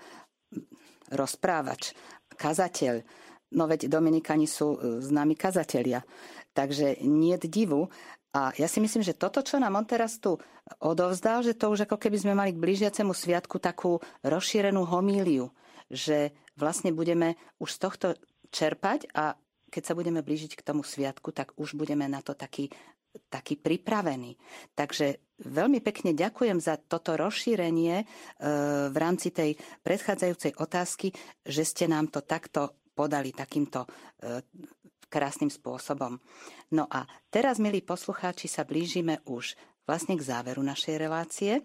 rozprávač, 1.08 1.96
kazateľ. 2.36 3.00
No 3.52 3.68
veď 3.68 3.92
Dominikani 3.92 4.48
sú 4.48 4.80
e, 4.80 5.04
známi 5.04 5.36
kazatelia, 5.36 6.04
takže 6.56 7.04
nie 7.04 7.36
divu. 7.36 7.92
A 8.32 8.56
ja 8.56 8.72
si 8.72 8.80
myslím, 8.80 9.04
že 9.04 9.20
toto, 9.20 9.44
čo 9.44 9.60
nám 9.60 9.76
on 9.76 9.84
teraz 9.84 10.16
tu 10.24 10.40
odovzdal, 10.80 11.44
že 11.44 11.60
to 11.60 11.68
už 11.68 11.84
ako 11.84 12.00
keby 12.00 12.16
sme 12.16 12.34
mali 12.34 12.56
k 12.56 12.64
blížiacemu 12.64 13.12
sviatku 13.12 13.60
takú 13.60 14.00
rozšírenú 14.24 14.88
homíliu, 14.88 15.52
že 15.92 16.32
vlastne 16.56 16.96
budeme 16.96 17.36
už 17.60 17.76
z 17.76 17.80
tohto 17.84 18.08
čerpať 18.56 19.12
a 19.12 19.36
keď 19.72 19.84
sa 19.84 19.94
budeme 19.96 20.24
blížiť 20.24 20.56
k 20.56 20.66
tomu 20.68 20.84
sviatku, 20.84 21.32
tak 21.32 21.56
už 21.56 21.80
budeme 21.80 22.08
na 22.08 22.20
to 22.20 22.36
taký, 22.36 22.68
taký 23.32 23.56
pripravený. 23.56 24.36
Takže 24.76 25.40
veľmi 25.44 25.80
pekne 25.80 26.12
ďakujem 26.12 26.60
za 26.60 26.76
toto 26.76 27.16
rozšírenie 27.16 28.04
e, 28.04 28.06
v 28.92 28.96
rámci 29.00 29.32
tej 29.32 29.56
predchádzajúcej 29.84 30.60
otázky, 30.60 31.16
že 31.48 31.64
ste 31.64 31.88
nám 31.88 32.12
to 32.12 32.20
takto 32.24 32.81
podali 32.94 33.32
takýmto 33.32 33.86
e, 33.86 33.90
krásnym 35.12 35.52
spôsobom. 35.52 36.16
No 36.72 36.88
a 36.88 37.04
teraz, 37.28 37.60
milí 37.60 37.84
poslucháči, 37.84 38.48
sa 38.48 38.64
blížime 38.64 39.20
už 39.28 39.60
vlastne 39.84 40.16
k 40.16 40.24
záveru 40.24 40.64
našej 40.64 40.96
relácie. 40.96 41.60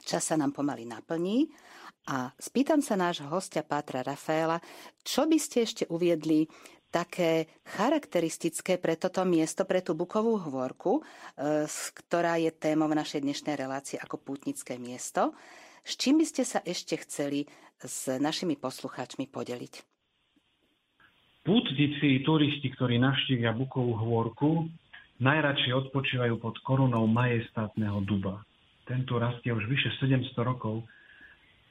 Čas 0.00 0.32
sa 0.32 0.40
nám 0.40 0.56
pomaly 0.56 0.88
naplní 0.88 1.52
a 2.08 2.32
spýtam 2.40 2.80
sa 2.80 2.96
nášho 2.96 3.28
hostia 3.28 3.60
Pátra 3.60 4.00
Rafaela, 4.00 4.56
čo 5.04 5.28
by 5.28 5.36
ste 5.36 5.68
ešte 5.68 5.84
uviedli 5.92 6.48
také 6.88 7.60
charakteristické 7.76 8.80
pre 8.80 8.96
toto 8.98 9.22
miesto, 9.22 9.62
pre 9.68 9.84
tú 9.84 9.94
Bukovú 9.94 10.40
hvorku, 10.40 10.98
e, 10.98 11.02
ktorá 11.70 12.40
je 12.40 12.50
témou 12.50 12.90
našej 12.90 13.20
dnešnej 13.22 13.54
relácie 13.54 14.00
ako 14.00 14.18
pútnické 14.18 14.80
miesto. 14.80 15.36
S 15.86 16.00
čím 16.00 16.18
by 16.18 16.26
ste 16.26 16.42
sa 16.42 16.64
ešte 16.64 16.98
chceli 17.06 17.46
s 17.78 18.10
našimi 18.10 18.58
poslucháčmi 18.58 19.30
podeliť? 19.30 19.89
Pútnici, 21.40 22.20
turisti, 22.20 22.68
ktorí 22.68 23.00
navštívia 23.00 23.56
Bukovú 23.56 23.96
hôrku, 23.96 24.68
najradšej 25.24 25.88
odpočívajú 25.88 26.36
pod 26.36 26.60
korunou 26.60 27.08
majestátneho 27.08 28.04
duba. 28.04 28.44
Tento 28.84 29.16
rastie 29.16 29.48
už 29.48 29.64
vyše 29.64 29.88
700 30.04 30.36
rokov 30.44 30.84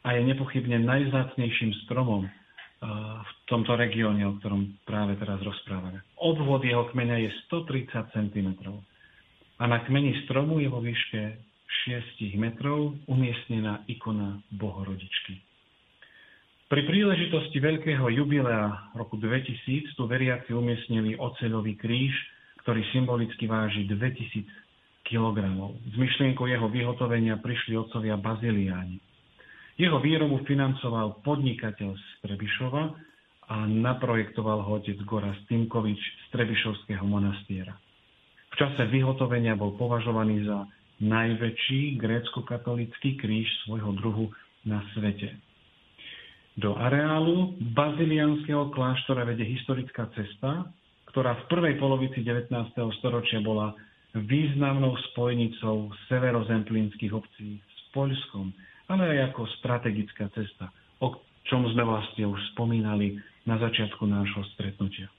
a 0.01 0.17
je 0.17 0.25
nepochybne 0.25 0.82
najzácnejším 0.82 1.86
stromom 1.86 2.25
v 2.79 3.32
tomto 3.51 3.75
regióne, 3.75 4.23
o 4.23 4.39
ktorom 4.39 4.79
práve 4.88 5.19
teraz 5.19 5.43
rozprávame. 5.43 5.99
Obvod 6.15 6.63
jeho 6.63 6.88
kmeňa 6.89 7.27
je 7.27 7.29
130 7.51 8.15
cm 8.15 8.49
a 9.60 9.63
na 9.67 9.84
kmeni 9.84 10.15
stromu 10.23 10.63
je 10.63 10.71
vo 10.71 10.79
výške 10.79 11.21
6 11.91 12.39
metrov 12.39 12.95
umiestnená 13.12 13.84
ikona 13.91 14.39
Bohorodičky. 14.55 15.48
Pri 16.69 16.86
príležitosti 16.86 17.58
veľkého 17.58 18.13
jubilea 18.13 18.93
roku 18.93 19.17
2000 19.17 19.97
tu 19.97 20.05
veriaci 20.05 20.53
umiestnili 20.53 21.17
oceľový 21.17 21.73
kríž, 21.73 22.13
ktorý 22.62 22.86
symbolicky 22.93 23.49
váži 23.49 23.89
2000 23.89 24.45
kg. 25.01 25.38
S 25.65 25.95
myšlienkou 25.97 26.45
jeho 26.45 26.69
vyhotovenia 26.69 27.41
prišli 27.41 27.73
otcovia 27.73 28.21
baziliáni. 28.21 29.01
Jeho 29.82 29.97
výrobu 29.97 30.45
financoval 30.45 31.25
podnikateľ 31.25 31.97
z 31.97 32.05
Trebišova 32.21 32.84
a 33.49 33.65
naprojektoval 33.65 34.62
ho 34.62 34.77
otec 34.77 35.01
Goraz 35.10 35.41
Timkovič 35.49 35.97
z 35.97 36.25
Trebišovského 36.38 37.01
monastiera. 37.01 37.73
V 38.53 38.55
čase 38.62 38.86
vyhotovenia 38.93 39.58
bol 39.58 39.73
považovaný 39.73 40.45
za 40.45 40.69
najväčší 41.01 41.97
grécko-katolický 41.97 43.17
kríž 43.17 43.49
svojho 43.65 43.89
druhu 43.97 44.29
na 44.69 44.85
svete. 44.94 45.48
Do 46.58 46.73
areálu 46.73 47.54
bazilianského 47.75 48.73
kláštora 48.73 49.27
vedie 49.27 49.45
historická 49.45 50.10
cesta, 50.17 50.65
ktorá 51.10 51.37
v 51.45 51.47
prvej 51.50 51.75
polovici 51.77 52.21
19. 52.25 52.50
storočia 53.02 53.41
bola 53.41 53.73
významnou 54.17 54.97
spojenicou 55.13 55.93
severozemplínskych 56.10 57.13
obcí 57.13 57.62
s 57.62 57.81
Poľskom, 57.93 58.50
ale 58.89 59.17
aj 59.17 59.33
ako 59.33 59.45
strategická 59.62 60.29
cesta, 60.33 60.73
o 60.97 61.13
čom 61.45 61.65
sme 61.69 61.85
vlastne 61.85 62.25
už 62.25 62.41
spomínali 62.58 63.17
na 63.45 63.58
začiatku 63.62 64.06
nášho 64.06 64.41
stretnutia. 64.58 65.10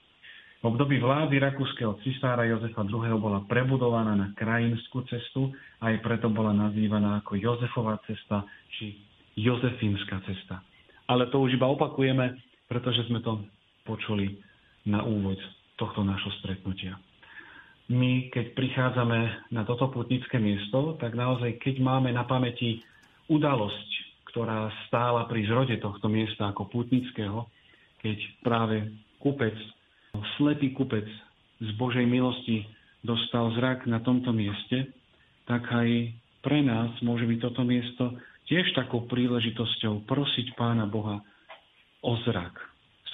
V 0.61 0.68
období 0.68 1.01
vlády 1.01 1.41
rakúskeho 1.41 1.97
cisára 2.05 2.45
Jozefa 2.45 2.85
II. 2.85 3.16
bola 3.16 3.41
prebudovaná 3.49 4.12
na 4.12 4.28
krajinskú 4.37 5.09
cestu 5.09 5.49
a 5.81 5.89
aj 5.89 6.05
preto 6.05 6.28
bola 6.28 6.53
nazývaná 6.53 7.24
ako 7.24 7.41
Jozefová 7.41 7.97
cesta 8.05 8.45
či 8.76 9.01
Jozefínska 9.41 10.20
cesta. 10.28 10.61
Ale 11.11 11.27
to 11.35 11.43
už 11.43 11.59
iba 11.59 11.67
opakujeme, 11.67 12.39
pretože 12.71 13.03
sme 13.11 13.19
to 13.19 13.43
počuli 13.83 14.39
na 14.87 15.03
úvod 15.03 15.37
tohto 15.75 16.07
nášho 16.07 16.31
stretnutia. 16.39 16.95
My, 17.91 18.31
keď 18.31 18.55
prichádzame 18.55 19.51
na 19.51 19.67
toto 19.67 19.91
putnické 19.91 20.39
miesto, 20.39 20.95
tak 21.03 21.19
naozaj, 21.19 21.59
keď 21.59 21.83
máme 21.83 22.15
na 22.15 22.23
pamäti 22.23 22.79
udalosť, 23.27 23.89
ktorá 24.31 24.71
stála 24.87 25.27
pri 25.27 25.43
zrode 25.51 25.75
tohto 25.83 26.07
miesta 26.07 26.55
ako 26.55 26.71
putnického, 26.71 27.51
keď 27.99 28.19
práve 28.47 28.87
kupec, 29.19 29.59
slepý 30.39 30.71
kupec 30.71 31.03
z 31.59 31.69
Božej 31.75 32.07
milosti 32.07 32.63
dostal 33.03 33.51
zrak 33.59 33.91
na 33.91 33.99
tomto 33.99 34.31
mieste, 34.31 34.87
tak 35.51 35.67
aj 35.67 36.15
pre 36.47 36.63
nás 36.63 36.95
môže 37.03 37.27
byť 37.27 37.39
toto 37.43 37.67
miesto 37.67 38.15
tiež 38.51 38.75
takou 38.75 39.07
príležitosťou 39.07 40.11
prosiť 40.11 40.59
Pána 40.59 40.91
Boha 40.91 41.23
o 42.03 42.19
zrak. 42.27 42.59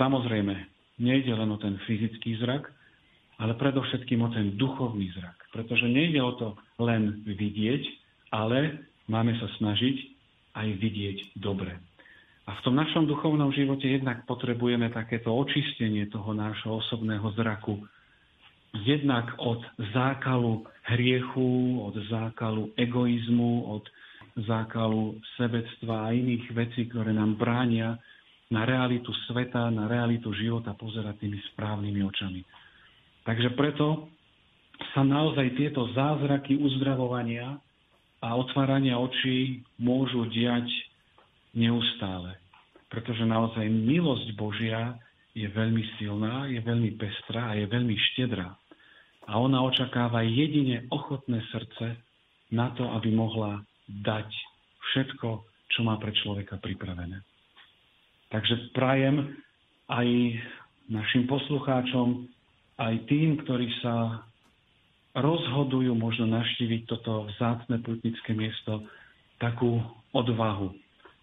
Samozrejme, 0.00 0.56
nejde 0.96 1.36
len 1.36 1.52
o 1.52 1.60
ten 1.60 1.76
fyzický 1.84 2.40
zrak, 2.40 2.72
ale 3.36 3.52
predovšetkým 3.60 4.24
o 4.24 4.32
ten 4.32 4.56
duchovný 4.56 5.12
zrak. 5.12 5.36
Pretože 5.52 5.92
nejde 5.92 6.24
o 6.24 6.32
to 6.40 6.48
len 6.80 7.20
vidieť, 7.28 7.84
ale 8.32 8.88
máme 9.12 9.36
sa 9.36 9.48
snažiť 9.60 9.96
aj 10.56 10.68
vidieť 10.80 11.18
dobre. 11.36 11.76
A 12.46 12.56
v 12.56 12.64
tom 12.64 12.78
našom 12.78 13.04
duchovnom 13.04 13.52
živote 13.52 13.90
jednak 13.90 14.24
potrebujeme 14.24 14.88
takéto 14.88 15.34
očistenie 15.34 16.08
toho 16.08 16.32
nášho 16.32 16.80
osobného 16.80 17.28
zraku, 17.36 17.84
jednak 18.86 19.36
od 19.36 19.60
zákalu 19.92 20.64
hriechu, 20.88 21.82
od 21.82 21.94
zákalu 22.08 22.72
egoizmu, 22.78 23.66
od 23.68 23.84
zákalu 24.36 25.16
sebectva 25.40 26.08
a 26.08 26.14
iných 26.14 26.52
vecí, 26.52 26.88
ktoré 26.92 27.12
nám 27.12 27.40
bránia 27.40 27.96
na 28.52 28.62
realitu 28.68 29.10
sveta, 29.26 29.72
na 29.72 29.88
realitu 29.88 30.30
života 30.36 30.76
pozerať 30.76 31.24
tými 31.24 31.40
správnymi 31.52 32.00
očami. 32.04 32.40
Takže 33.26 33.56
preto 33.58 34.12
sa 34.92 35.02
naozaj 35.02 35.56
tieto 35.56 35.88
zázraky 35.96 36.60
uzdravovania 36.60 37.58
a 38.20 38.28
otvárania 38.36 39.00
očí 39.00 39.64
môžu 39.80 40.28
diať 40.30 40.68
neustále. 41.56 42.36
Pretože 42.86 43.26
naozaj 43.26 43.66
milosť 43.66 44.28
Božia 44.38 44.94
je 45.34 45.48
veľmi 45.48 45.82
silná, 45.98 46.46
je 46.52 46.60
veľmi 46.62 46.94
pestrá 47.00 47.50
a 47.50 47.58
je 47.58 47.66
veľmi 47.66 47.96
štedrá 48.12 48.54
a 49.26 49.32
ona 49.42 49.58
očakáva 49.62 50.22
jedine 50.22 50.86
ochotné 50.94 51.42
srdce 51.50 51.98
na 52.54 52.70
to, 52.78 52.86
aby 52.94 53.10
mohla 53.10 53.66
dať 53.88 54.28
všetko, 54.92 55.28
čo 55.72 55.80
má 55.82 55.98
pre 55.98 56.14
človeka 56.22 56.58
pripravené. 56.58 57.22
Takže 58.30 58.74
prajem 58.74 59.34
aj 59.86 60.06
našim 60.90 61.30
poslucháčom, 61.30 62.26
aj 62.76 62.94
tým, 63.06 63.38
ktorí 63.42 63.70
sa 63.82 64.26
rozhodujú 65.16 65.96
možno 65.96 66.28
naštíviť 66.28 66.90
toto 66.90 67.24
vzácne 67.32 67.80
putnické 67.80 68.36
miesto, 68.36 68.84
takú 69.40 69.80
odvahu, 70.12 70.72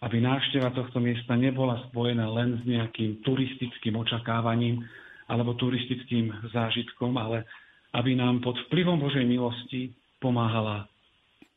aby 0.01 0.17
návšteva 0.21 0.73
tohto 0.73 0.97
miesta 0.97 1.37
nebola 1.37 1.81
spojená 1.89 2.25
len 2.29 2.61
s 2.61 2.63
nejakým 2.65 3.21
turistickým 3.21 3.97
očakávaním 3.97 4.81
alebo 5.29 5.57
turistickým 5.57 6.29
zážitkom, 6.51 7.15
ale 7.17 7.45
aby 7.93 8.17
nám 8.17 8.41
pod 8.41 8.57
vplyvom 8.67 8.97
Božej 8.97 9.25
milosti 9.25 9.93
pomáhala 10.17 10.89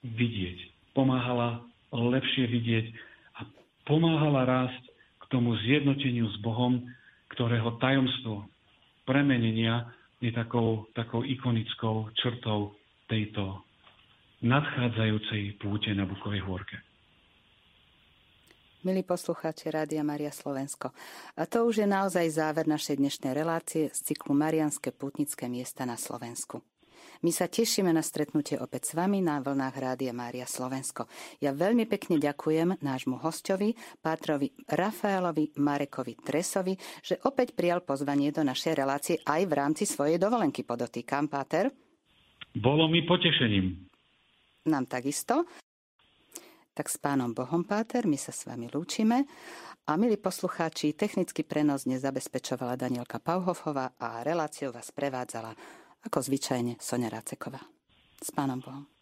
vidieť. 0.05 0.76
Pomáhala 0.97 1.61
lepšie 1.93 2.49
vidieť 2.49 2.87
a 3.37 3.45
pomáhala 3.85 4.49
rásť 4.49 4.81
k 5.21 5.25
tomu 5.29 5.53
zjednoteniu 5.61 6.25
s 6.33 6.41
Bohom, 6.41 6.81
ktorého 7.37 7.77
tajomstvo 7.77 8.49
premenenia 9.05 9.93
je 10.25 10.33
takou, 10.33 10.89
takou 10.97 11.21
ikonickou 11.21 12.09
črtou 12.17 12.73
tejto 13.13 13.61
nadchádzajúcej 14.41 15.61
púte 15.61 15.93
na 15.93 16.09
Bukovej 16.09 16.41
hôrke. 16.41 16.81
Milí 18.87 19.03
poslucháči 19.03 19.67
Rádia 19.75 20.07
Maria 20.07 20.31
Slovensko, 20.31 20.95
a 21.35 21.43
to 21.51 21.67
už 21.67 21.83
je 21.83 21.89
naozaj 21.91 22.23
záver 22.31 22.71
našej 22.71 23.03
dnešnej 23.03 23.35
relácie 23.35 23.91
z 23.91 23.99
cyklu 23.99 24.31
Marianské 24.31 24.95
putnické 24.95 25.51
miesta 25.51 25.83
na 25.83 25.99
Slovensku. 25.99 26.63
My 27.25 27.33
sa 27.33 27.49
tešíme 27.49 27.89
na 27.89 28.05
stretnutie 28.05 28.61
opäť 28.61 28.93
s 28.93 28.93
vami 28.93 29.25
na 29.25 29.41
vlnách 29.41 29.77
Rádia 29.81 30.13
Mária 30.13 30.45
Slovensko. 30.45 31.09
Ja 31.41 31.57
veľmi 31.57 31.89
pekne 31.89 32.21
ďakujem 32.21 32.85
nášmu 32.85 33.23
hostovi, 33.25 33.73
pátrovi 34.05 34.53
Rafaelovi 34.69 35.57
Marekovi 35.57 36.21
Tresovi, 36.21 36.77
že 37.01 37.17
opäť 37.25 37.57
prijal 37.57 37.81
pozvanie 37.81 38.29
do 38.29 38.45
našej 38.45 38.73
relácie 38.77 39.17
aj 39.25 39.43
v 39.49 39.53
rámci 39.57 39.89
svojej 39.89 40.21
dovolenky. 40.21 40.61
Podotýkam, 40.61 41.33
Páter. 41.33 41.73
Bolo 42.53 42.89
mi 42.89 43.05
potešením. 43.05 43.89
Nám 44.69 44.85
takisto. 44.91 45.49
Tak 46.77 46.93
s 46.93 47.01
pánom 47.01 47.33
Bohom, 47.33 47.65
Páter, 47.65 48.05
my 48.05 48.21
sa 48.21 48.37
s 48.37 48.45
vami 48.45 48.69
lúčime. 48.69 49.25
A 49.87 49.95
milí 49.95 50.19
poslucháči, 50.19 50.99
technický 50.99 51.47
prenos 51.47 51.87
dnes 51.87 52.03
zabezpečovala 52.03 52.75
Danielka 52.75 53.23
Pauhofová 53.23 53.95
a 53.97 54.21
reláciu 54.27 54.75
vás 54.75 54.91
prevádzala 54.91 55.55
ako 56.07 56.23
zvyčajne 56.23 56.79
Sonia 56.79 57.11
Ráceková. 57.11 57.59
S 58.23 58.31
pánom 58.31 58.63
Bohom. 58.63 58.96